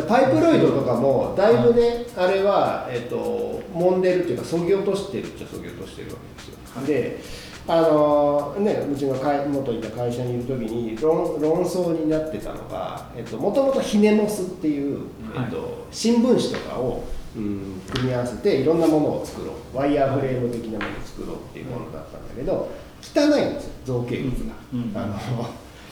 [0.00, 13.06] パイプロイドとかもだいぶねあれは、えっと揉んでるっていうかそぎ落としてるっちゃそぎ落としてるわけですよ、であのねうちの会元いた会社にいる時に論論争になってたのが
[13.38, 15.02] もともとヒネモスっていう、
[15.36, 17.04] えっと新聞紙とかを、
[17.36, 19.76] うん、組み合わせていろんなものを作ろう。
[19.76, 24.82] ワイヤーフレーム的なものを作ろうっていうものだったんだけど汚いんですよ造形物が、うん。
[24.82, 24.92] うん。
[24.94, 25.18] あの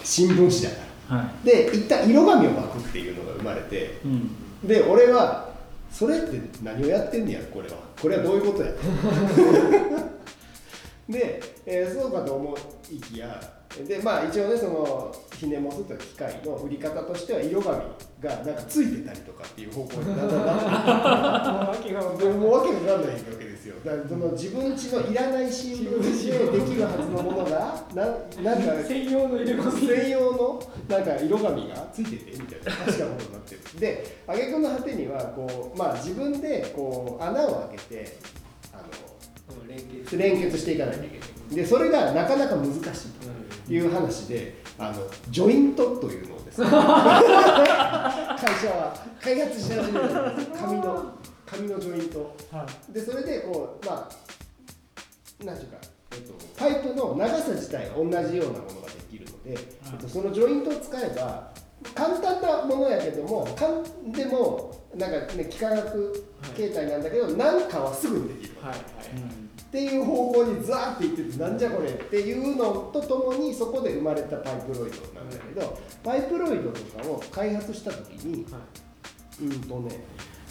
[0.04, 0.89] 新聞紙だから。
[1.10, 4.30] はで一旦色紙を巻くっていうのが生まれてい、うん。
[4.66, 5.50] で俺は
[5.90, 7.76] それって何をやってんねやこれは。
[8.00, 8.70] これはどういうことや。
[11.08, 12.56] で、えーそうかと思
[12.88, 13.40] いきや
[13.86, 17.76] でまあ一応ねそのひねモスという機械の売り方としては色紙
[18.20, 23.76] がなんかついてたりとかっていう方向にだんだんなってもうわけわかんないわけですよ。
[23.84, 30.09] だからその自分家のいらない新聞でできるはずのものがななんか専用の入れ物専用
[30.88, 33.80] のなんか色紙がついててみたいな確かなことになってる。
[33.80, 38.18] で挙句の果てにはこうまあ自分でこう穴を開けて
[38.72, 39.66] あの
[40.18, 40.58] 連結。
[40.58, 41.28] していかないといけない。
[41.54, 42.82] でそれがなかなか難しい
[43.66, 51.12] という話であのジョイントというのをですね 会社は開発し始めたんです紙の
[51.46, 52.36] 紙のジョイント。
[52.52, 55.78] はでそれでこうまあなんていうか、
[56.12, 58.89] えっと、パイプの長さ自体が同じようなものが
[59.44, 61.50] でえっと、そのジョイントを使えば
[61.94, 66.26] 簡単なものやけどもかんでもなんかね幾何学
[66.56, 68.56] 形態なんだけど、なんかはすぐにできる。
[68.60, 68.80] はいはい。
[68.80, 78.44] っていう方向にザーっていっててなんじゃこれっていうのとともにそこで生まれたパイプロイドなんだけどパイプロイドとかを開発した時に
[79.40, 80.04] うんとね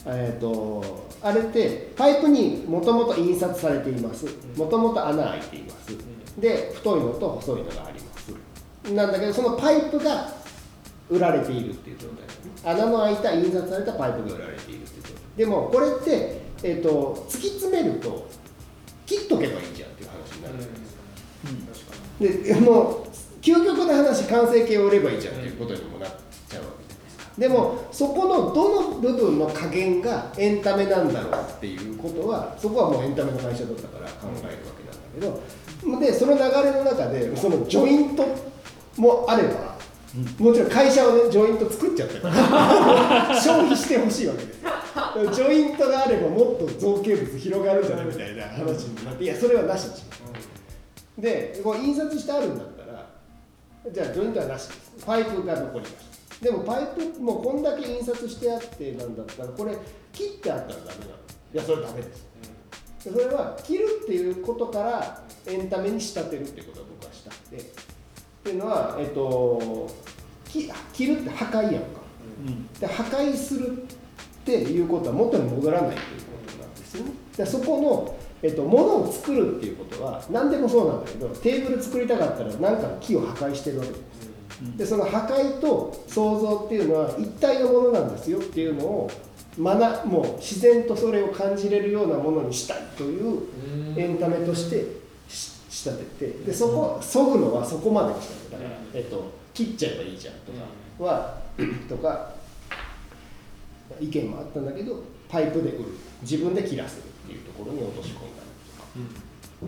[0.06, 4.26] えー、とあれってパイプにもともと印刷されています。
[4.56, 5.98] もともと穴開いています。
[6.40, 8.09] で太いのと細いのがあります
[8.96, 10.34] なんだけどそのパイプが
[11.10, 12.74] 売られているっていう状態。
[12.74, 15.14] 穴の開いた印刷されたパイプが売られているっていう状態。
[15.38, 18.28] でもこれって、えー、と突き詰めると
[19.06, 20.56] 切っとけばいいじゃんっていう話になる。
[20.60, 23.10] じゃないですかでもう
[23.42, 26.10] 究極の話完成形を売ればいいじゃんっていうことにもなっ
[26.50, 35.60] ちゃうわけじゃないですかでもそこのどの部分の加減がエンタメなんだろうっていうことはそこはもうエンタメの会社だったから考えるわけなんだけど。
[35.98, 38.26] でその流れの中でそのジョイント
[39.00, 39.78] もあれば
[40.40, 44.60] もちろん会社はねジョイント作っちゃったから消費してほしいわけです
[45.36, 50.50] ジョイントがあればもっと造形物広がるんじゃないみたいな話になっていやそれはなしにします。
[51.18, 53.06] でこう印刷してあるんだったら
[53.92, 55.94] じゃあジョイントはなしですパイプが残りまし
[56.40, 59.76] たでもパイプもうこんだけ印刷してあってなんだったらこれ
[60.14, 61.20] 切ってあったらダメなの。
[61.54, 62.28] いやそれダメです
[63.04, 67.32] でそれは切るっていうことからエンタメに仕立てるってことを僕はした。
[67.32, 67.64] んで
[68.40, 69.90] っていうのはえっと
[70.46, 72.00] き切るって破壊やんか。
[72.80, 73.86] で破壊するっ
[74.46, 77.12] ていうことは元に戻らないということなんですよね。
[77.36, 84.02] でそこの、えっと、ものを作るっていうことは何でもそうなんだけどテーブル作りたかったら何かの木を破壊してるわけです。
[84.78, 89.12] でその破壊と創造っていうのは一体のものなんですよっていうのを
[89.58, 93.44] 学もう自然とそれを感じれるようなものにしたいという
[93.98, 94.99] エンタメとしてし
[95.70, 98.58] 仕立ててでそこそぐのはそこまでにした。
[98.60, 101.42] から、えっと、切っちゃえばいいじゃんとかは、
[101.88, 102.34] とか
[104.00, 105.86] 意見もあったんだけどパイプで売る。
[106.22, 108.20] 自分で切らせるっていうところに落とし込んだ
[108.96, 109.02] り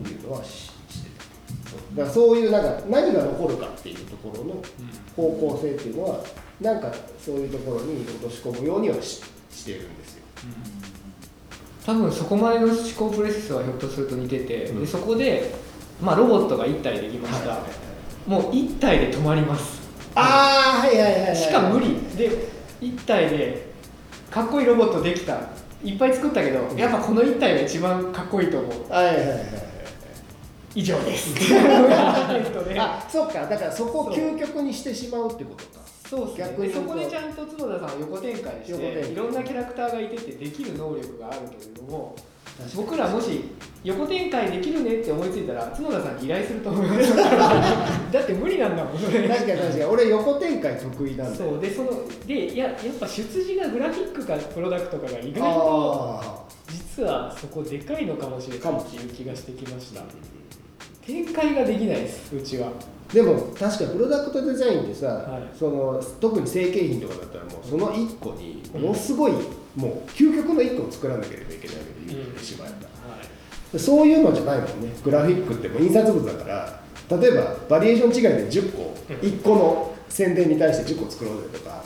[0.00, 1.70] っていうのはししてた。
[1.70, 4.62] そうだからそういうなんか何が残るかっていうところの
[5.16, 6.24] 方向性っていうのは
[6.60, 10.22] なんかそういうところに落とし込むようにはししてるんですよ。
[11.86, 14.80] 多分そこまでの思考プロセスはひょっとすると似てて、うん。
[14.80, 15.52] でそこで、
[16.02, 17.58] まあ、ロボットが1体できました、
[18.26, 19.80] もう1体で止まります。
[20.14, 21.96] ああはいはいはい、はい、しか無理。
[22.16, 22.30] で
[22.80, 23.72] 1体で
[24.30, 25.38] かっこいいロボットできた。
[25.84, 28.92] いっぱい作ったけど、やっぱこの1体が一番かっこいいと思う。
[28.92, 29.71] はいはいはいはい
[30.74, 31.34] 以上です。
[32.78, 33.46] あそっか。
[33.46, 35.84] だからそこを究極にしてしまうってことか。
[36.08, 36.46] そうっすね。
[36.50, 42.16] 逆にそこでちゃんと角田さんを横展開していろんなキャラクターがいててできる能力があるというのを
[42.56, 42.84] 確かに。
[42.84, 43.44] 僕らもし
[43.84, 47.16] 横展開できるねって思いついたら角田さんに依頼すると思います。
[48.12, 49.84] だって無理なんだもん確かに確かに。
[49.84, 51.50] 俺横展開得意なんだよ。
[51.52, 51.60] そう。
[51.60, 51.90] でその
[52.26, 56.41] でいややっぱ出自がグラフィックかプロダクトかが意外とあ
[56.72, 60.02] 実はそこでかいのかもしれかもないっていう気がしてきました。
[61.04, 62.68] 展開ができないですうちは。
[63.10, 65.42] ーでも確かにプロダクトデザインってさ、はい。
[65.58, 69.32] その特に成形品とかだったらもうその1個にものすごい、
[69.76, 72.70] もう究極の1個を作らなければいけないわけで言ってしまえ
[73.72, 74.92] ば、そういうのじゃないもんね。
[75.04, 76.82] グラフィックってもう印刷物だから
[77.18, 81.81] 例えばバリエーション違いで10個1個の宣伝に対して10個作ろうぜとか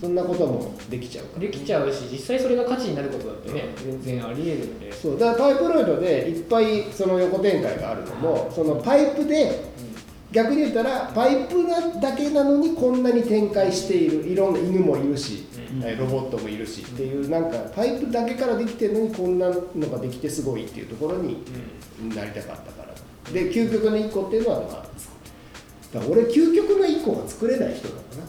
[0.00, 4.92] そんなこともできちゃうからできちゃうし実際それが価値になることだってね全然ありえるんで。
[4.92, 5.18] そう。
[5.18, 9.74] だからパイプロイドでいっぱいその横展開があるのもそのパイプで
[10.32, 15.46] 逆に言ったらパイプなだけなのにこんなに展開しているいろんな犬もいるし、
[15.98, 21.42] ロボットもいるしっていうなんかパイプだけからできてるのにこんなのができてすごいっていうところに
[22.14, 23.32] なりたかったから。
[23.32, 24.86] で究極の1個っていうのはまあ
[25.94, 28.24] だから俺究極の1個が作れない人だからな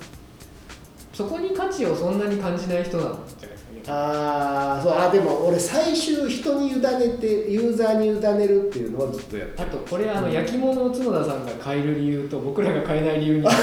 [1.17, 3.81] そこに価値をそんなに感じない人なんじゃないですかね。
[3.87, 6.81] あーそうあでも俺最終人に委ね
[7.19, 13.57] てユーザーに委ねるっていうのはずっとやってあとこれあの焼き物を角田さんが変える理由と僕らが変えない理由にめちゃ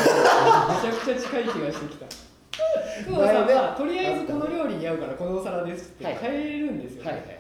[0.93, 2.07] くちゃ近い気がしてきた。
[3.07, 6.19] 角田さんはとりあえずこの料理に合うからこのお皿ですってはい。
[6.21, 7.39] 変えるんですよね、はいはいはい。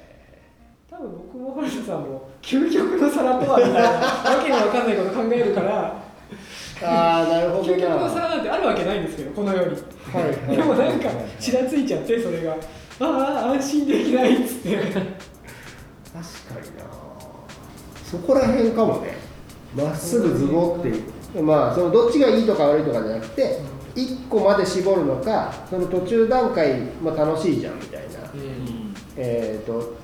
[0.91, 3.73] 多分僕も原田さんも究極の皿とはみたい。
[3.73, 6.04] なわけのわかんないこと考えるから
[6.85, 9.65] ああなるほど究極のな皿なんてあるわけないんですけどこの世に。
[9.67, 10.57] はいはい。
[10.57, 11.09] でもなんか
[11.41, 12.57] ちらついちゃってそれが。
[13.01, 14.77] ああ安心できないっつって。
[14.77, 16.85] 確かにな。
[18.05, 19.17] そこら辺かもね。
[19.75, 23.61] まっすぐズボってまあそのどっちがいいとか悪いとかじゃなくて
[23.97, 28.19] 1個まで絞るのかその途中段階、まあ、楽しいじゃんみたいな。
[28.33, 28.95] うん。
[29.17, 29.97] えっ、と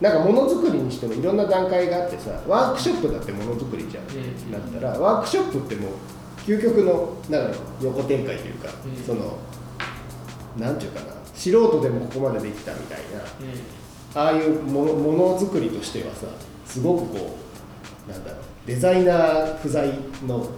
[0.00, 4.52] なんかものづくりにしてもいろんな段階があってさワークショップだってものづくりじゃん、うん。
[4.52, 5.92] だったらワークショップってもう
[6.38, 9.04] 究極のなんか横展開というか、うん。
[9.04, 9.38] その
[10.58, 12.98] なんていうかな素人でもここまでできたみたい
[14.14, 16.26] なああいうものものづくりとしてはさ
[16.66, 17.36] すごくこ
[18.08, 19.88] うなんだろうデザイナー不在
[20.26, 20.48] の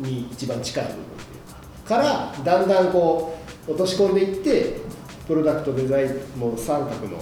[0.00, 4.80] に一番近い部分っていうかからだんだんこう落とし込んでいって
[5.26, 7.18] プロダクトデザインも三角の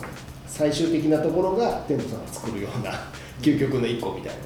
[0.59, 2.91] 最終的なところがテントさんが作るような
[3.41, 4.41] 究極の一個みたいな、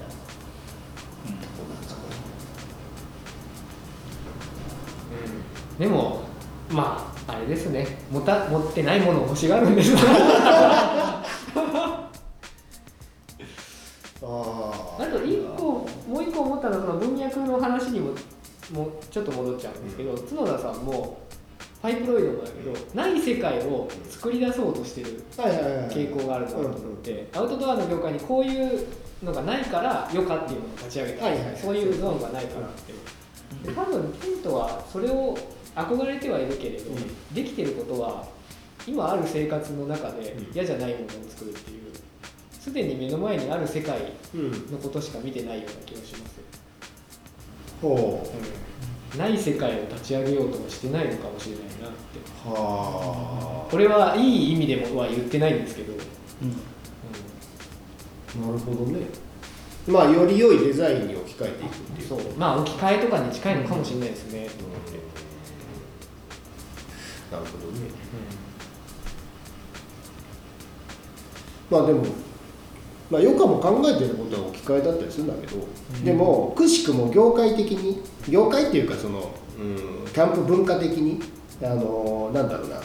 [5.79, 6.21] でも
[6.69, 7.87] まああれですね。
[8.11, 9.95] 持た持ってないものを欲しがるんです。
[9.97, 11.23] あ
[14.23, 18.11] あと一個もう一個思ったのはその文脈の話にも
[18.75, 21.21] もうちょっと戻っちゃうんですけど、角田さんも
[21.83, 28.87] パイプロイドもだけどない世界を作り出そうとしてる傾向があるなと思って、アウトドアの業界にこういう
[29.23, 31.57] のがないから余暇っていうのを立ち上げた、はいはい。
[31.57, 32.93] そういうゾーンがないからって、
[33.69, 35.37] で多分テントはそれを
[35.75, 37.35] 憧れてはいるけれど、うん。
[37.35, 38.29] できてることは
[38.87, 40.55] 今ある生活の中でうん。
[40.55, 41.83] 嫌じゃないものを作るっていう
[42.61, 46.41] すでに目の前にある世界うんのことしか見てないような気がします、
[47.81, 48.25] ほ
[49.19, 52.19] ない世界を立ち上げようとはしてないのかもしれないなって。
[52.47, 55.97] うはこれはいい意味でもは言ってないんですけど、あ
[58.47, 59.07] なるほどね。
[59.87, 62.09] まあより良いデザインに置き換えていくっていう。
[62.09, 62.21] そう。
[62.39, 64.93] まあ置き換えとかに近いのかもしれないですね、と思って、
[67.33, 67.81] なるほどね。
[71.71, 72.05] まあでも
[73.13, 75.59] まあ余暇も考えてることは置き換えだったりするんだけど、
[75.99, 76.05] ん。
[76.05, 81.21] でもくしくも業界的に業界っていうかその、うん、キャンプ文化的に
[81.63, 82.81] あのなんだろうな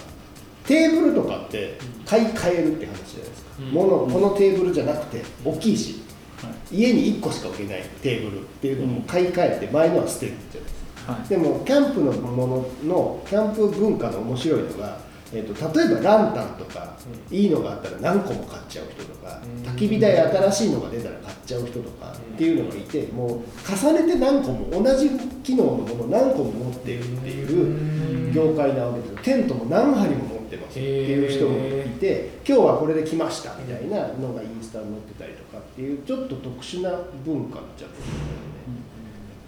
[0.66, 3.72] テーブルとかって買い替えるって話じゃないですか、うん。
[3.72, 6.04] ものこのテーブルじゃなくて大きいし
[6.42, 6.76] はい。
[6.76, 11.14] 家に1個しか置けないテーブルっていうのを買い替えて前のは捨てるじゃないですか。
[11.14, 11.28] はい。
[11.30, 15.00] でもキャンプのもののキャンプ文化の面白いのが、
[15.34, 16.96] えー、と例えばランタンとか、
[17.30, 19.70] いいのがあったら何個も買っちゃう人とか、うん。
[19.70, 25.10] 焚き火台新しいのが出たら買っちゃう人とかっていうのがいてもう重ねて何個も同じ
[25.44, 29.18] 機能のもの何個も持っているっていう業界なわけですよ。
[29.24, 36.92] テントも何針も持ってますっていう人もいて今日はこれで来ましたみたいなのがインスタに載ってたりとかっていうちょっと特殊な
[37.26, 38.98] 文化っちゃってるんだよね。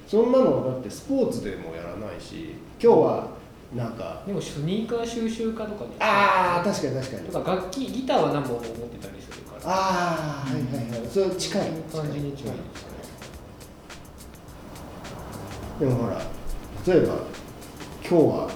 [0.08, 3.39] そんなのだってスポーツでもやらないし今日は
[3.76, 4.24] なんか。
[4.26, 7.30] でもスニーカー収集家とかねああ確かに確かに。
[7.30, 9.62] とか楽器ギターは何本も持ってたりするから。
[9.66, 11.08] ああはいはいはい。
[11.08, 11.62] それ近い。
[11.94, 12.90] 感じに近いですね。
[15.80, 16.22] でもほら
[16.88, 17.14] 例えば
[18.02, 18.50] 今日は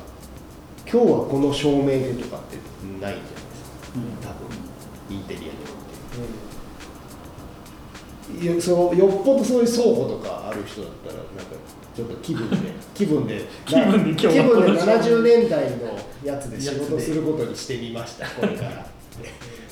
[0.91, 3.93] 今日はこの照明でとかってないじゃないですか。
[4.21, 5.61] 多分インテリアにおいて。
[6.17, 6.52] いや
[8.61, 11.31] そうよっぽどそういう倉庫とかある人だったらなんか
[11.95, 12.57] ちょっと気分で
[12.95, 15.77] 気分で気分で今日は気分でこの70年代の
[16.23, 18.69] やつで仕事することにしてみました これから。
[18.69, 18.73] っ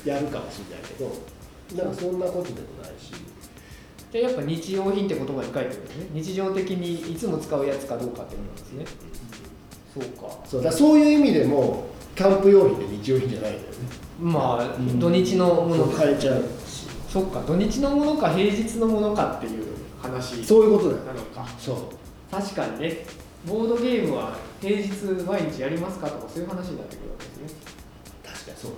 [0.04, 3.12] てやるかもしれないけどなんかそんなことでもないし。
[4.12, 6.08] でやっぱ日用品って言葉に書いてるんですね。
[6.14, 8.98] 日常的にいつも使うやつかどうかってことなんですね。
[9.94, 10.38] そうか。
[10.46, 13.70] そうだからそういう意味でもキャンプ用品って日用品じゃないんだよね。
[14.20, 15.86] まあ、ん土日のもの。
[15.86, 16.44] そう変えちゃう。
[16.68, 16.71] し
[17.12, 19.66] そっか土日のものか平日のものかっていう
[20.02, 21.04] 話そういうことだよ。
[21.04, 21.46] なのか。
[21.60, 21.78] そう。
[22.32, 23.06] 確かにね
[23.46, 24.90] ボードゲームは平日
[25.26, 27.60] 毎日やりますかとかそういう話になってくるわけですね、
[28.24, 28.72] 確かにそう。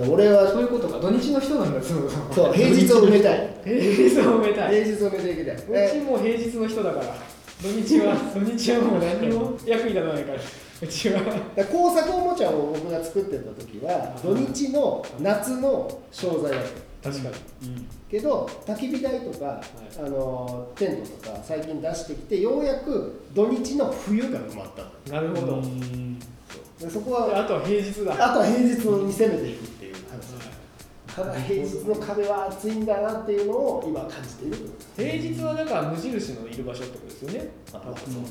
[0.00, 0.98] だよ俺はそういうことか。
[0.98, 3.50] 土日の人なんだそうそう平日を埋めたい。
[3.62, 3.76] 平
[4.08, 4.84] 日を埋めたい。
[4.84, 7.14] 平日を埋めていきたいうちも平日の人だから。
[7.62, 10.38] 土日は土日はもう何にも役に立たないから
[10.82, 11.20] うちは。
[11.54, 16.62] だ工作おもちゃを僕が作ってた時は土日の夏の商材だっ
[17.02, 17.10] た。
[17.10, 17.68] 確かに。
[17.68, 19.62] うんけど焚き火台とか、
[19.96, 20.04] い。
[20.04, 25.12] あのテントとか最近出してきてようやく土日の冬が埋まった。
[25.12, 26.18] のなるほど、うん。
[26.18, 26.24] で
[26.90, 28.12] そこはであとは平日だ。
[28.12, 30.40] あとは平日に攻めていくっていう話。
[31.14, 34.56] ただ平日の壁は厚いんだなっていうのを今感じている。
[34.96, 37.48] 平日はだから無印のいる場所ってことですよね。
[37.72, 38.26] あまあそうだね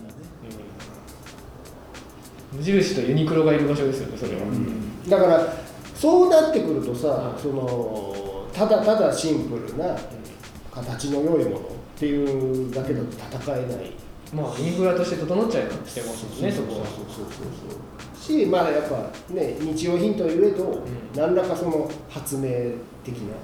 [2.51, 4.41] 無印とユニクロがいる場所ですよねそれは、
[5.07, 5.53] だから
[5.95, 7.41] そうなってくるとさ、はい。
[7.41, 9.95] そのただただシンプルな
[10.71, 11.61] 形の良いものっ
[11.97, 13.05] ていうだけだと
[13.37, 13.91] 戦えない。
[14.33, 17.25] まあインフラとして整っちゃいましてますもんねそこはそうそうそう。
[18.15, 20.83] そうしまあやっぱね日用品といえど、ん。
[21.15, 22.47] 何らかその発明
[23.03, 23.35] 的な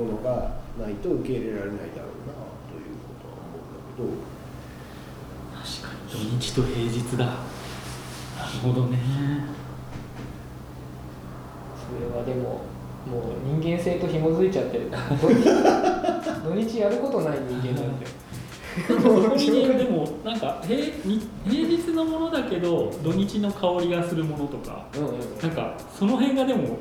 [0.00, 2.32] ものがないと受け入れられないだろうな
[2.68, 4.38] ということは思うんだけど。
[5.58, 6.38] 確かに。
[6.38, 7.47] 土日と平日だ
[8.62, 8.98] ほどね。
[11.88, 12.60] それはでも
[13.10, 14.90] もう人間性と紐づいちゃってる
[16.44, 18.06] 土日やることない人間なんで
[18.86, 18.94] そ
[19.30, 20.76] こにでもなんか平
[21.06, 25.14] に平日のものだけど土日の香りがするものとかうんうん。
[25.42, 26.76] なんかその辺がでも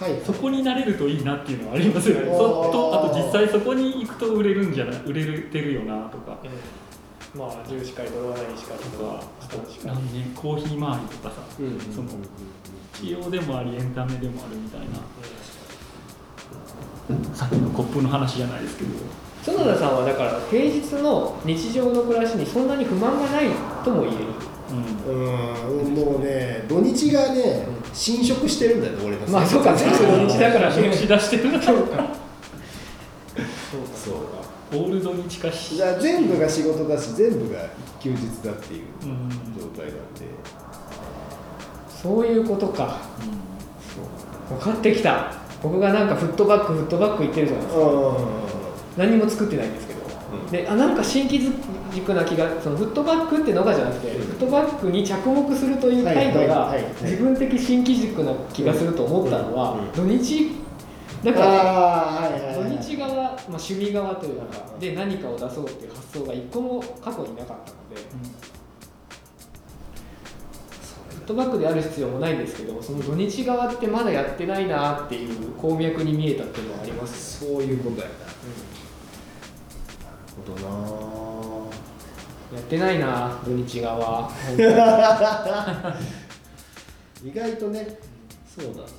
[0.00, 0.12] はい。
[0.24, 2.26] そこになれるといいなっていうのはありますよね。
[2.26, 5.02] とあと実際そこに行くと売れるんじゃない？
[5.06, 6.38] 売れてるよなとか。
[6.44, 6.83] ええ
[7.36, 12.08] まあ10しかりドロワナにしかりとかあとしかなんねコーヒー周りとかさうんその
[12.94, 14.86] 使用でもありエンタメでもあるみたいな。
[17.34, 18.90] さっきのコップの話じゃないですけど。
[19.44, 23.50] 園田さんはだから平日の日常の暮らしにそんなに不満がない
[23.84, 24.24] とも言える。
[25.06, 25.84] うん。
[25.84, 25.94] うん。
[25.94, 30.88] もうね土日がね侵食してるんだよね俺のまあそうか全部土日だからね。
[30.88, 32.06] 押し出してるなそうか。
[33.94, 34.33] そう
[34.76, 37.60] オールド日化しだから全部が仕事だし全部が
[38.00, 39.28] 休日だっていううん。
[39.58, 40.26] 状態なんで。
[41.88, 42.98] そういうことか。
[44.48, 45.32] 分かってきた。
[45.62, 47.84] 僕がなんかフットバックフットバック言ってるじゃないですか。
[47.86, 48.16] う
[48.98, 50.00] 何も作ってないんですけど、
[50.50, 51.40] であなんか新規
[51.90, 54.26] 軸な気がそのフットバックってのがじゃなくて、うん。
[54.26, 59.92] フットバックに着目するという態度が自分的新規軸な気がすると思ったのは、うんうん。
[59.92, 60.50] 土日
[61.24, 62.78] だんかはいはいはい。
[62.78, 64.46] 土日側、まあ、趣味側というか
[64.78, 67.96] で何かを出そうっていう発想が一個も過去になかったので、
[71.10, 78.14] フットバックである必要もないんですけどその土日側ってまだやってないなっていう鉱脈に見えたっていうのはあります、そういうことやな。
[78.14, 78.26] な
[80.46, 81.70] るほ
[82.50, 84.30] どやってないな土日側。
[84.56, 85.96] な
[87.24, 87.98] 意外とね
[88.46, 88.94] そうなんだよね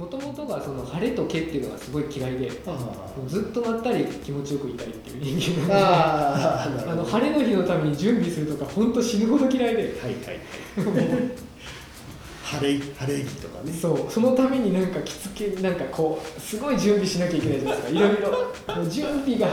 [0.00, 11.04] もともとがその晴れと毛っていうのがすごい嫌いであずっとまったり気持ちよくいたいっていう人間なんであの晴れの日のために準備するとか本当死ぬほど嫌いではいはい。
[11.12, 11.50] はい
[12.42, 13.72] 晴れ晴れ着とかね。
[13.72, 17.98] そうそのためになんか着付けなんかこうすごい準備しなきゃいけないじゃないですか。
[18.00, 18.76] いろいろ。
[18.76, 19.48] もう準備が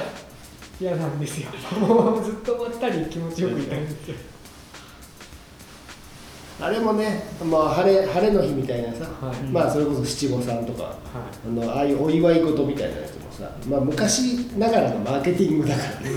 [0.81, 1.49] 嫌なんですよ。
[1.79, 4.15] もうずっとまったり気持ちよくいたいんですよ
[6.59, 9.35] あれもね、まあ、晴れ晴れの日みたいなさ、はい。
[9.51, 10.95] まあそれこそ七五三とかは
[11.45, 16.09] あのああいうお祝い事みたいなやつもさ、まあ、昔ながらのマーケティングだからね。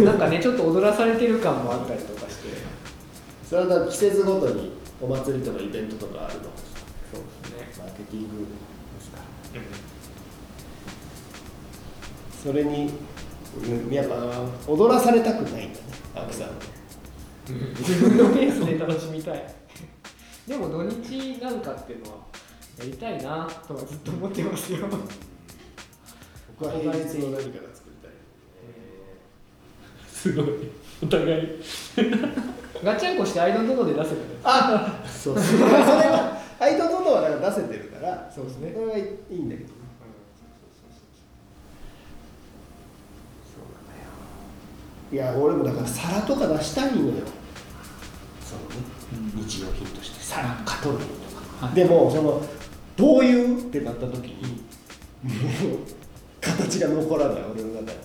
[0.00, 2.48] いなんかねちょっと踊らされてる感もあったりとかして。
[3.48, 6.50] それは季節ごとにお祭りとかイベントとかあるのも
[7.12, 7.22] そう
[7.52, 7.84] ですね。
[7.84, 9.22] マーケティングですから
[12.42, 12.92] それに
[13.56, 14.16] うんやっぱ
[14.66, 16.48] 踊らされたくないんだね青木さん。
[16.48, 16.54] は
[17.78, 19.54] 自分のペースで楽しみたい
[20.48, 22.18] でも土日なんかっていうのは
[22.78, 24.88] やりたいなとはずっと思ってますよ。
[26.58, 28.12] 僕は平日の何かが作りたい、
[30.10, 30.46] すごい。
[31.02, 31.48] お互い。
[32.82, 35.38] ガチャンコしてアイドントノで出せばいいあそう。
[35.38, 39.78] そうそれはアイドルのはなんか出せてるからそうですねそれはいいんだけどね
[45.10, 47.12] いや俺もだから皿とか出したいのよ
[48.44, 48.97] そのね、
[49.34, 50.22] 日用品として。
[50.22, 52.42] 皿カトラリーとか、はいでもその
[52.96, 54.62] どういうってなった時に
[55.22, 55.78] もう
[56.40, 57.98] 形が残らない俺の中に。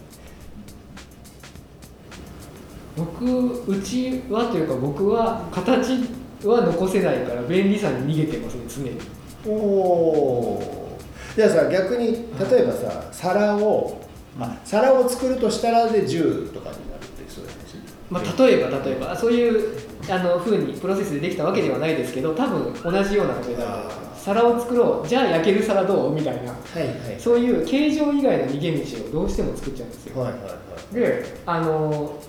[2.96, 6.04] 僕うちはというか僕は形
[6.44, 9.00] は残せないから便利さに逃げてますね常に。
[9.46, 10.98] おお
[11.36, 14.00] じゃあさ逆に例えばさ皿を、
[14.40, 17.78] あ皿を作るとしたらで10とかになるってそういう話？
[18.12, 23.72] まあ、例えば例えばそういうあの風にプロセスでできたわけではないですけど多分同じようなことになる
[24.18, 26.14] 皿を作ろうじゃあ焼ける皿どう？
[26.14, 27.20] みたいなはいはい。
[27.20, 30.50] そういう形状以外の逃げ道をどうしても作っちゃうんですよ、はいはいは
[30.92, 30.96] い。
[30.96, 32.20] であの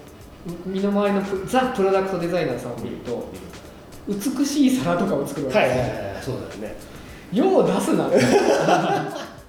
[0.66, 3.28] 身の回りのプザ・プロダクトデザイナーさんを見ると
[4.08, 6.76] 美しい皿とかを作るわけはいですよ、はいはいそうだよね。
[7.32, 8.08] よう出すな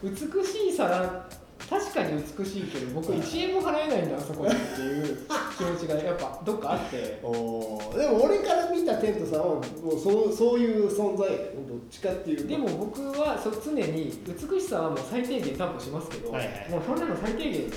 [0.04, 0.12] 美
[0.46, 1.26] しい皿
[1.70, 5.18] 確かに美しいけど僕1円も払えないんだあそこでっていう
[5.58, 7.20] 気持ちがやっぱどっかあって。
[7.24, 7.98] おー。
[7.98, 12.42] でも俺から見たテントさんはもうそうそういう存在どっちかっていう。
[12.44, 16.70] とでも僕はそ常に美しさはもう最低限担保しますけど、はいはい。
[16.70, 17.76] もうそんなの最低限の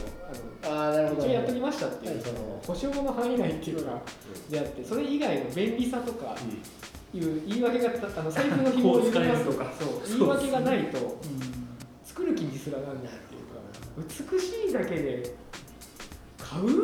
[0.67, 1.23] あのああなるほど。
[1.23, 2.49] 一応やっときましたっていう、はいその。
[2.67, 4.03] 保証の範囲内っていうのが
[4.51, 6.37] であってそれ以外の便利さとか
[7.15, 11.19] いう言い訳があの財布の紐を緩めますとか そう言い訳がないと
[12.05, 13.13] 作る気にすらなんない
[13.99, 15.35] 美しいだけで
[16.39, 16.65] 買う？
[16.65, 16.77] 本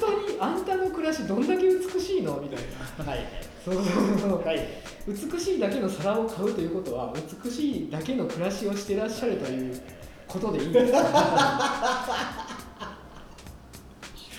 [0.00, 2.36] 当にあんたの暮らしどんだけ美しいの？
[2.40, 2.60] みたい
[3.06, 3.12] な。
[3.12, 3.20] はい
[3.64, 3.84] そうそう
[4.18, 4.44] そう。
[4.44, 4.58] はい
[5.06, 7.12] 美しいだけの皿を買うということは
[7.44, 9.80] 美しいだけの暮らしをしてらっしゃるという
[10.26, 10.98] ことでいいんですか？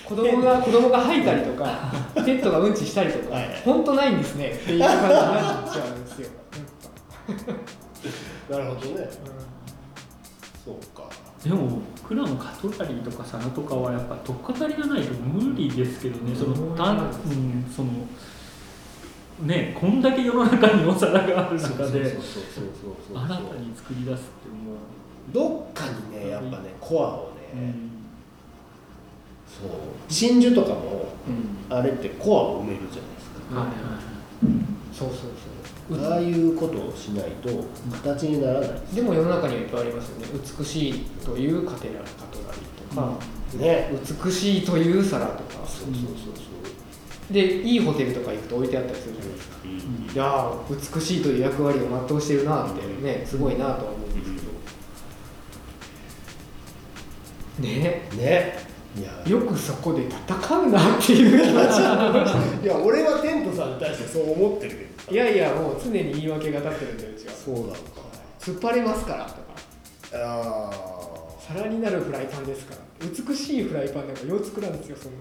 [0.06, 3.62] 子供が子供が吐いたりとかペットがうんちしたりとか、はい。
[3.64, 4.50] 本当ないんですね。
[4.50, 6.28] っていう感じになっちゃうんですよ。
[8.50, 8.86] なるほどね。
[8.86, 9.06] そうか
[11.42, 16.34] でも僕らのカトラリーとか皿とかはやっぱ取っかかりがないと無理ですけどね。
[16.34, 17.90] そのたうんその
[19.46, 24.76] ねこんだけ世の中にお皿がある中でそうそうそうそうそう新たに作り出すっても
[25.32, 27.74] どっかにねやっぱねコアをう、ね、
[29.46, 29.70] そう
[30.08, 31.74] 真珠とかもうん。
[31.74, 33.60] あれってコアを埋めるじゃないですか。
[33.60, 33.76] はいはい。
[34.92, 35.30] そうそうそう
[35.92, 37.48] ああいうことをしないと
[38.02, 38.70] 形にならない。
[38.94, 40.26] でも世の中にはいっぱいありますよね。
[40.58, 43.18] 美しいというカテラカトラリーとか、
[43.56, 43.90] ね。
[44.24, 45.66] 美しいという皿とか。
[45.66, 46.40] そうそうそうそ
[47.30, 47.32] う。
[47.32, 49.56] でいいホテルとか行くと置いてあったりするじゃないですか、
[50.12, 54.40] いやー美しいという役割を全うしてるなってねすごいなとは思うんですけ
[57.62, 57.68] ど。
[57.68, 58.08] ね。
[58.16, 58.69] ね
[59.26, 62.64] よくそこで戦うなっていう気持ち。
[62.64, 67.32] いや俺はテントさんに対してそう思ってるけいやいやもう常に言い訳が立ってるんだようちは。
[67.32, 67.72] どそうなの。
[67.72, 67.78] か
[68.40, 69.40] 突っ張れますからとか。
[70.14, 70.70] あ
[71.40, 72.80] 皿になるフライパンですから。
[73.08, 75.18] 美しいフライパンなんか用作らんですよそんな。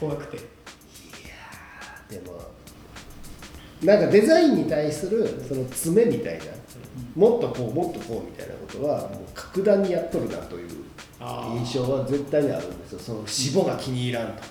[0.00, 0.38] 怖くて。
[0.38, 2.40] あでも
[3.82, 6.44] なんかデザインに対するその詰めみたいな。
[7.14, 10.68] もっとこうもっとこうみたいなことはもう格段にやっとるなという
[11.58, 12.98] 印象は絶対にあるんですよ。
[12.98, 14.42] その脂肪が気に入らんと。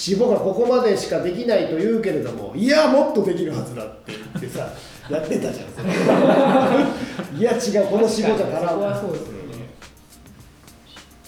[0.00, 4.66] 脂肪がここまでしかできないと言うけれどもいやもっとできるはずだって言ってさ
[5.10, 5.90] やってたじゃんそれ
[7.38, 8.68] いや違うこの脂肪じゃ足らん。
[8.68, 9.40] そこはそうですよね。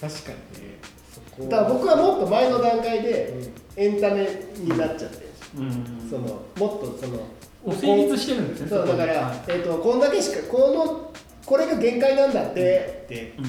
[0.01, 3.35] 確かにねだから僕はもっと前の段階で
[3.77, 4.27] エンタメ
[4.57, 5.27] になっちゃって。
[5.59, 6.09] うん。
[6.09, 7.19] そのもっとその
[7.65, 9.39] お成立してるんですねそうだから、はい。
[9.49, 11.13] えー、とこんだけしかこの
[11.45, 13.43] これが限界なんだってってう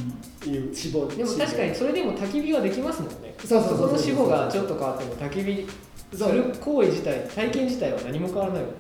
[0.50, 1.16] んいう脂肪。
[1.16, 3.36] でも確かにそれでも焚き火はできますもんね。
[3.40, 8.74] そうそうそうそうこの脂肪がちょっと変わっても焚き火する行為自体体験自体は何も変わらないもん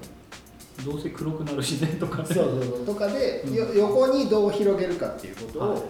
[0.85, 2.25] どうせ黒くなる自然とかね。
[2.25, 2.85] そうそうそう。
[2.85, 5.81] とかで、よ横にどう広げるかっていうことを、はい。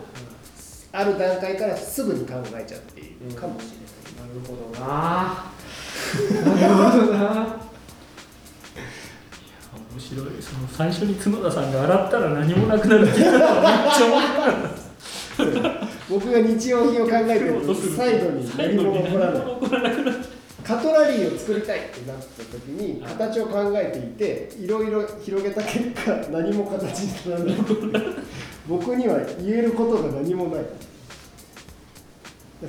[0.92, 3.64] ある段階からすぐに考えちゃっているかもし
[4.18, 5.52] なるほどな。
[6.56, 7.73] なるほどな
[9.94, 10.26] 面白い。
[10.42, 15.94] その最初に角田さんが洗ったら何もなくなるって言ったのめっちゃ面白い。
[16.10, 19.44] 僕が日用品を考えてるとサイドに何も起こらない
[20.64, 27.56] カトラリーを作りたいってなった時に形を考えていていろいろ広げた結果何も形にならない。
[28.68, 30.66] 僕には言えることが何もない。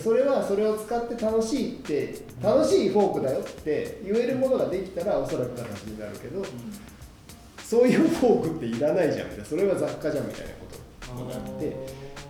[0.02, 6.42] それはそれを使って楽しいって楽しいフォークだよって言えるものができたらおそらく形になるけど
[7.74, 9.26] そういうフォークっていらないじゃん。
[9.26, 11.22] みたいなそれは雑貨じゃんみたいなこと。
[11.24, 11.76] になって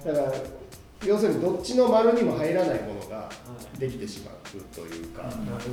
[0.07, 0.33] だから
[1.07, 3.29] 要するにどっちの丸にも入らないものが
[3.79, 4.35] できてしまう
[4.75, 5.23] というか、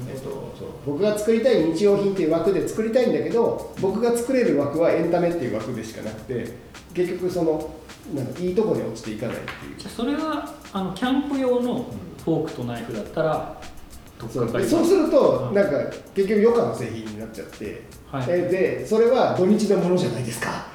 [0.10, 0.54] えっと
[0.86, 6.54] 僕が作りたい日用品っていう枠で作りたいんだけど僕が作れる枠はエンタメっていう枠でしかなくて
[6.94, 7.74] 結局その
[8.14, 9.90] なんかいいとこに落ちていかないっていう。
[9.90, 11.86] それはあのキャンプ用の
[12.26, 13.62] フォークとナイフだったら
[14.30, 15.56] そうそうするとうん。
[15.56, 15.78] なんか
[16.14, 18.26] 結局余暇の製品になっちゃって、はい。
[18.28, 20.68] えでそれは土日のものじゃないですか。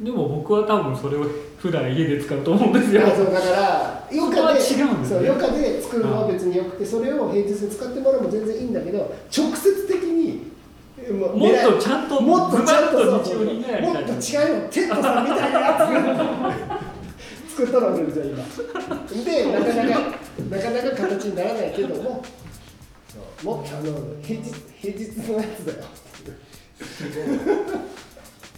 [0.00, 1.26] でも僕は多分それを
[1.58, 3.06] 普段家で使うと思うんですよ。
[3.06, 4.84] あそうだから余暇でですね。
[5.30, 10.50] 余暇で作るのは別によくてそれを平日に使ってもらうのも全然いいんだけど直接的に
[11.10, 16.80] もっとちゃんともっとちゃんともっと違うよテントさんみたいなやつが
[17.56, 18.38] 作ったの俺じゃ今。
[19.24, 20.00] でなかなか
[20.50, 22.24] なかなか形にならないけども
[23.44, 25.84] もあの平日平日のやつだよ。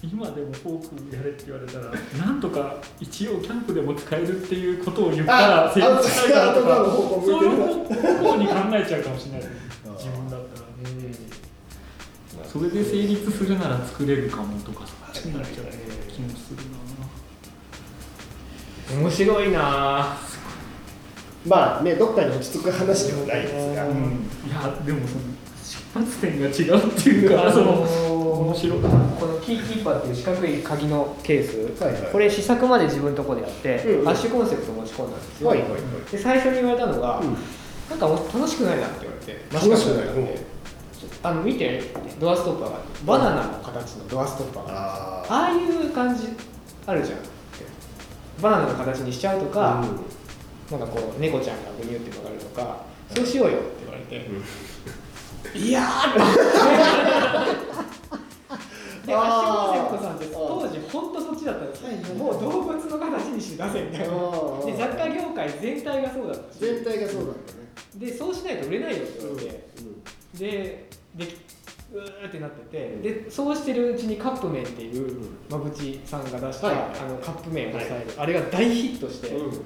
[0.02, 1.90] 今でもフォークやれって言われたら
[2.26, 6.84] なんとか一応キャンプでも使えるっていうことを言ったらあ成立しないかなとか
[7.24, 9.42] そういう方向に考えちゃうかもしれない。
[9.96, 10.64] 自分だったら
[12.54, 15.66] それで成立するなら作れるかもとかそっちになっちゃう
[16.12, 16.56] 気もする
[18.96, 19.00] な。
[19.00, 20.16] 面白いな
[21.46, 23.96] まあねどっかに落ち着く話ではないですが、うん。
[23.96, 25.20] いやでもその
[25.62, 31.44] 出発点が違うっていうかその面白いこのキーキーパーっていう四角い鍵のケー
[31.76, 32.12] ス、はいはい。
[32.12, 35.80] これ試作まで自分のとこでやって、うんアッシュコンセプト持ち込んだんですよ、はいはいはい。
[36.10, 37.36] で最初に言われたのが、うん。
[37.90, 40.54] なんか楽しくないなって言われて楽しくないって
[41.22, 41.82] あの見て
[42.18, 46.28] ドアストッパーがバナナの形のドアストッパーがああああいう感じ
[46.86, 47.18] あるじゃん
[48.40, 49.84] バナナの形にしちゃうとか、
[50.70, 52.84] なんかこう猫ちゃんがグニュって曲がるとか
[53.14, 54.26] そうしようよって言われて、
[55.58, 57.64] いやーって。
[59.06, 61.96] でアッシュコンセプトさんって当時本当そっちだったんですよ、はい。
[61.96, 64.14] はいはいもう動物の形にして出せみたいな。
[64.14, 66.54] あで雑貨業界全体がそうだった。
[66.54, 67.64] し全体がそうだったね。
[67.96, 69.68] でそうしないと売れないよって言われて、
[70.38, 71.26] でで
[71.94, 76.76] うーってなっててでそうしてるうちにカップ麺っていう馬淵さんが出した、はい。
[76.76, 79.64] あのカップ麺を抑える、あれが大ヒットして、うん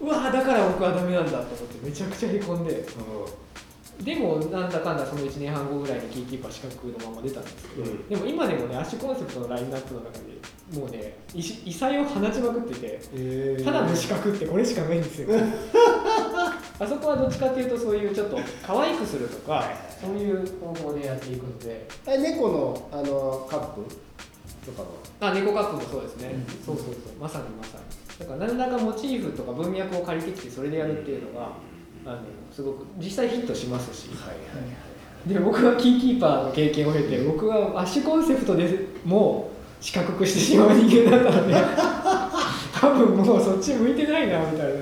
[0.00, 2.86] うわーだから僕はダメなんだと思ってめちゃくちゃへこんで。
[4.00, 8.08] でもなんだかんだその1年半後ぐらいにキーキーパー資格のまま出たんですけど、うん。
[8.08, 10.18] でも今でもねアッシュコンセプトのラインナップの中で
[10.72, 13.64] もうね異異彩を放ちまくっててえー。
[13.64, 15.28] ただの資格ってこれしかないんですよ。
[16.80, 19.68] あそこはどっちかっていうとそういうちょっと可愛くするとか
[20.00, 21.86] そういう方法でやっていくので。
[22.06, 23.82] あれ猫のあのカップ
[24.64, 26.64] とかのあ猫カップもそうですね、うん。
[26.64, 26.94] そうそうそう。
[27.20, 27.98] まさにまさに。
[28.18, 31.52] だから何らかモチーフとか文脈を借りてきてそれでやるっていうのが
[32.04, 32.18] あの
[32.54, 34.08] すごく実際ヒットしますし。
[34.10, 34.88] はいはい
[35.26, 41.54] で僕はキーキーパーの経験を経て僕はアッシュコンセプトでもう四角くしてしまう人間だったので
[42.80, 44.72] 多分もうそっち向いてないなみたいな。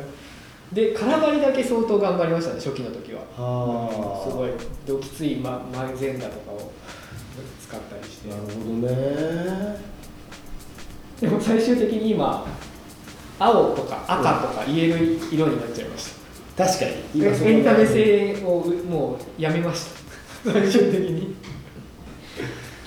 [0.73, 3.21] で空張りだけ相当頑張りましたね初期の時は。
[3.37, 4.51] はあすごい
[4.87, 6.73] どきつい、ま、前前だとかを
[7.63, 8.29] 使ったりして。
[8.29, 9.97] なるほどね。
[11.21, 12.45] でも最終的に今
[13.39, 16.11] 青とか赤とか言える色になっちゃいまし
[16.57, 16.85] た、確か
[17.15, 17.25] に。
[17.25, 19.87] エンタメ性をもうやめまし
[20.45, 20.53] た。
[20.53, 21.35] 最終的に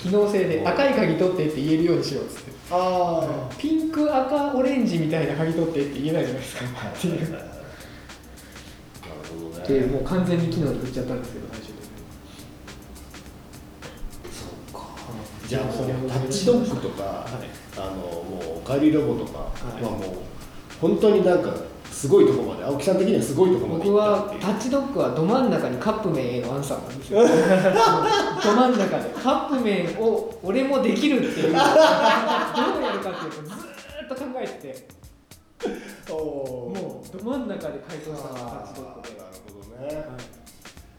[0.02, 2.50] 機能性で赤い鍵取ってって言えるようにしようっつって。
[2.70, 6.64] ああピンク赤オレンジみたいな鍵取ってって言えないじゃないですか。
[6.88, 7.44] っていうなる
[9.28, 9.80] ほどね。
[9.80, 11.90] でもう完全に機能に振っちゃったんですけど最終的に。
[14.32, 14.86] そうか。
[15.46, 17.26] じゃあもうタッチドッグとか、
[17.76, 19.82] あのもうおかえりロボとかはい。
[19.82, 20.00] はもう
[20.80, 21.52] 本当になんか
[21.90, 27.20] すごいところまで青木さん的にはすごいところまで僕はタッチドッグはど真ん中にカップ麺へのアンサーなんですよ。
[27.26, 29.10] ど真ん中で。
[29.10, 31.52] カップ麺を俺もできるっていう。
[31.52, 31.62] どうや
[32.92, 35.00] るかっていうとずーっと考えてて。
[36.10, 40.04] おおもうど真ん中で回答したのがタッチドッグでなるほどね、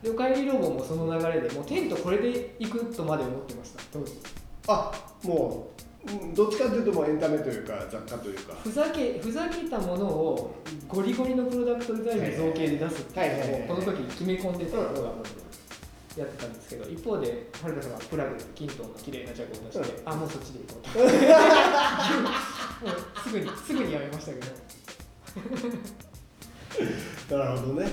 [0.03, 3.81] でおかえりロボもその流れでもうテントこれでいくとまで思ってました。
[3.91, 4.13] 当時。
[4.67, 4.91] あ
[5.23, 5.71] も
[6.07, 8.55] ううんどっちかというともうエンタメというか雑貨というか。
[8.55, 10.55] ふざけふざけたものを
[10.87, 15.41] ゴリゴリのプロダクトデザインの造形で出すっていうのをこの時決め込んでたのが僕
[16.17, 20.99] やってたんですけど一方で春田さんがプラグでキントンの綺麗なジャコを出して、あもうそっちでいこうと。
[22.81, 24.39] もうすぐにすぐにやめましたけ
[27.33, 27.85] ど、なるほどね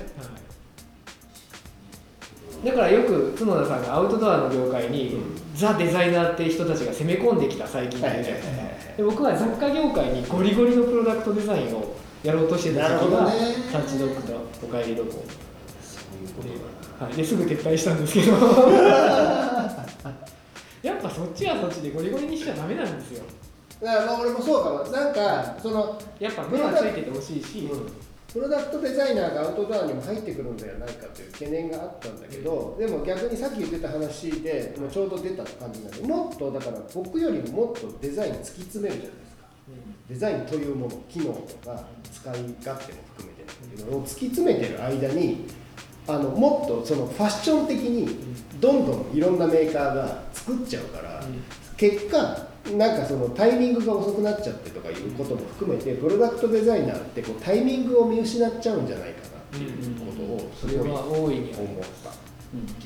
[2.65, 5.39] だからよく角田さんがアウトドアの業界に、うん。
[5.55, 8.41] ザ・デザイナーって人たちが攻め込んできた最近で
[8.99, 13.27] 僕は雑貨業界にゴリゴリのプロダクトデザインをやろうとしてた時が、
[13.73, 15.23] タッチドッグとおかえりロボそう
[16.23, 18.33] いうことだはい、ですぐ撤退したんですけど。
[20.83, 23.25] やっぱそっちはそっちでゴリゴリにしちゃダメなんですよ。
[23.83, 24.79] だからまあ俺もそうかも。
[24.91, 27.69] なんかそのやっぱ目はついててほしいし、
[28.33, 39.45] プロダクトデザイナーがアウトドアにも入ってくるんではないかという懸念があったんだけど、でも逆にさっき言ってた話でもうちょうど出た感じなんでもっとだから僕よりももっとデザイン突き詰めるじゃないですか。
[40.11, 45.47] デザインというもの機能とか使い勝手も含めてなんだけどを突き詰めてる間に
[46.07, 48.09] あのもっとそのファッション的に
[48.61, 51.23] どんどんいろんなメーカーが作っちゃうから、
[51.79, 52.47] 結果
[52.77, 62.29] なんかそのタイミングが遅くなっちゃってとかいうことも含めてプロダクトデザイナーってこうタイミングを見失っちゃうんじゃないかなっていうことをそれすごいは大いに思った。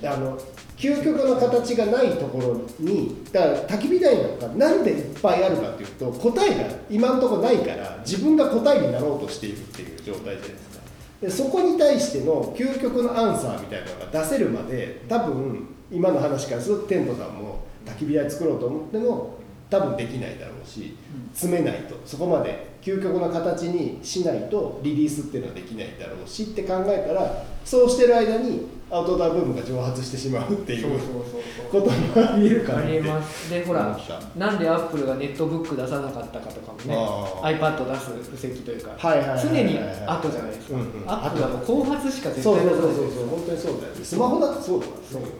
[0.00, 0.36] であの
[0.76, 10.84] 究極の形がないところにだから焚き火台なんかなんでいっぱいあるかっていうと答えが今のところないから自分が答えになろうとしているっていう状態じゃないですか
[11.20, 19.38] でそこに対しての究極のアンサーみたいなのが出せるまで多分今の話からするとテントさんも焚き火台作ろうと思っても
[19.72, 20.94] 多分できないだろうし
[21.32, 33.48] 詰めないとそこまで究極の形にしないとリリースっていうのはできないだろうしって考えたらそうしてる間にアウトドアブームが蒸発してしまうっていうそうそうそうこともありえるかなます。
[33.48, 33.98] でほら
[34.36, 36.94] なんでアップルがネットブック出さなかったかとかもね
[37.42, 37.98] iPad 出
[38.36, 41.10] す布石というかはいはい常に後じゃないですか、うんうん。
[41.10, 43.26] アップルはもう後発しか絶そうそうそう対出さないそうそう。
[43.28, 44.04] 本当にそうだよね。
[44.04, 44.92] スマホだってそうだか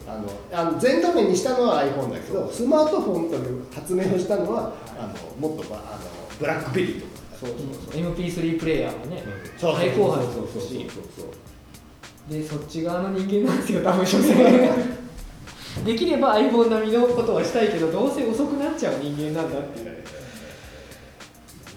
[0.07, 7.12] らねあのあの全画面にしたのは iPhone だけどスマートフォンという発明をしたのはあのもっとばあのブラックベリーとか
[7.47, 8.13] そうそうそう。
[8.13, 9.23] MP3 プレイヤーはね、
[9.57, 10.53] 最高発そうそうそう。
[10.55, 10.87] ですし。
[11.17, 11.25] そう
[12.29, 14.33] でそっち側の人間なんですよ多分所詮
[15.83, 19.85] できれば iPhone 並みのことはしたいけどどうせ遅くなっちゃう人間なんだっていう。
[19.85, 19.97] なる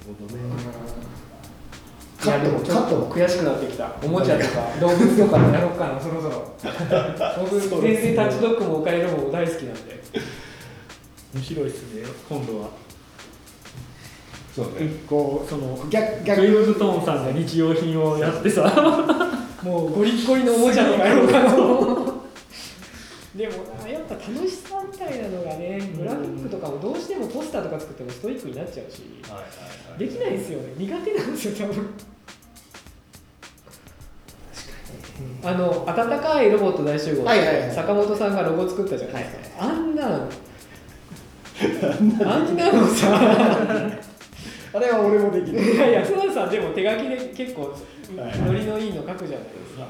[0.07, 0.43] ほどね。
[2.25, 3.91] いやでもちょっと悔しくなってきた。
[4.05, 6.55] おもちゃとか動物とかやろうかなそろそろ。
[7.41, 10.01] 僕全然タッチドッグもおかえりロボも大好きなんで。
[11.35, 12.69] 面白いっすね今度は
[14.57, 14.89] そうね。
[15.07, 16.41] こそのう逆逆。
[16.41, 18.65] 逆ユーズトーンさんが日用品をやってさ。
[19.63, 21.51] もうゴリッゴリのおもちゃとかやろうかな
[23.35, 29.03] でもなやっぱ楽しさみたいなのがねグラフィックとかもどうしてもポスターとか作ってもストイックになっちゃうし。
[29.29, 29.43] はいはい
[29.91, 29.99] はい。
[29.99, 30.73] できないですよね。
[30.79, 31.91] 苦手なんですよ多分。
[35.45, 37.75] あの温かいロボット大集合って、はいはいはい。
[37.75, 40.29] 坂本さんがロゴ作ったじゃないですか、あんなん
[42.25, 43.99] あんなのさ
[44.77, 45.61] あれは俺もできる。
[45.61, 49.89] いや安田さんでも手書きで結構はいノリのいいの書くじゃないですか。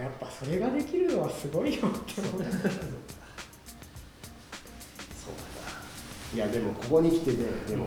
[0.00, 2.32] やっぱそれができるのはすごいよって思う。
[2.32, 2.50] そうだな
[6.34, 7.38] いやでもここに来てね
[7.68, 7.86] でも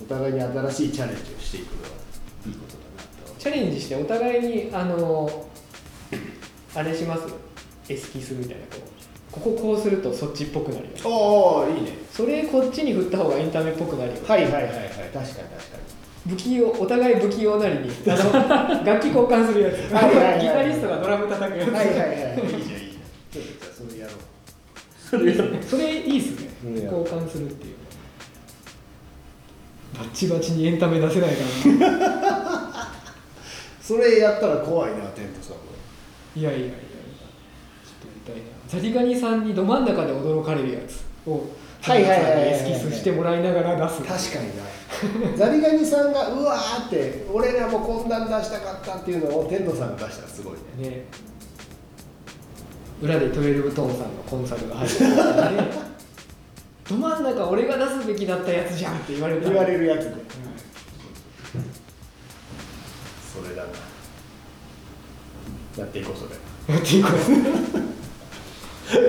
[0.00, 1.88] お互いに新しいチャレンジをしていくのは
[2.46, 3.40] いいことだなと。
[3.40, 5.46] チャレンジしてお互いにあの
[6.74, 7.22] あれします？
[7.88, 8.80] エスキスみたいなこう
[9.36, 11.98] こここうするとそっちっぽくなるよおおいいね。
[12.10, 14.16] それこっちに振った方がエンタメっぽくなるよ。
[14.26, 14.72] はいはいはいはい。
[14.72, 15.86] 確かに確か
[16.28, 19.92] 不器用お互い不器用なりにあの 楽器交換するやつ。
[19.92, 22.06] はいはいはいギタリストがドラム叩くやつ、にはいはいはい。
[22.06, 23.30] いいじゃんいいじゃん。
[23.30, 24.12] ちょっとそれやろ
[25.44, 25.62] う。
[25.62, 26.48] それいいっすね。
[26.64, 26.68] う。
[26.68, 27.74] ん交換するっていう。
[29.98, 31.44] バッチバチにエンタメ出せないか
[31.90, 32.92] な。
[33.80, 35.60] それやったら怖いなテントさんも。
[36.34, 36.74] いやいやいやいや。
[36.74, 41.48] ちょっとやりたいなザリガニさんにど真ん中で驚かれるやつを
[41.82, 43.42] はいはいはいエスキスしてもらい。
[43.42, 45.36] ながら出す確かにな。
[45.36, 50.88] ザリガニさんがうわーって俺らもこんなん出したかったっていうのを天童さんが出したらすごいね。
[50.88, 51.04] ね。
[53.00, 55.68] 裏でトゥエルブトーンさんのコンサルが入ってるからね。
[56.88, 59.48] ど真ん中俺が出すべきだったやつじゃんって言われた。
[59.48, 60.14] 言われるやつで。
[63.32, 63.68] それだな。
[65.78, 66.74] やっていこうそれ。
[66.74, 68.05] やっていこう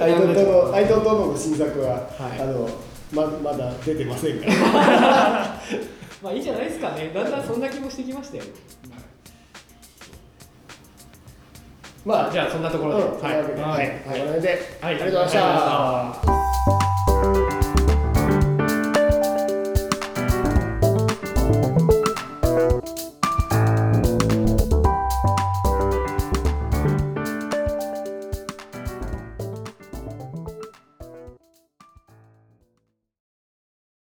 [0.02, 2.42] アイドントのアイドントの新作は、はい。
[2.42, 2.70] あの
[3.12, 4.54] ままだ出てませんから。
[6.22, 7.12] まあいいじゃないですかね。
[7.14, 8.44] だんだんそんな気もしてきましたよ。
[12.06, 13.32] まあじゃあそんなところで、うん、とい。
[13.32, 14.20] はい、はい。
[14.22, 14.96] これで、はい。
[14.96, 16.87] ありがとうございました。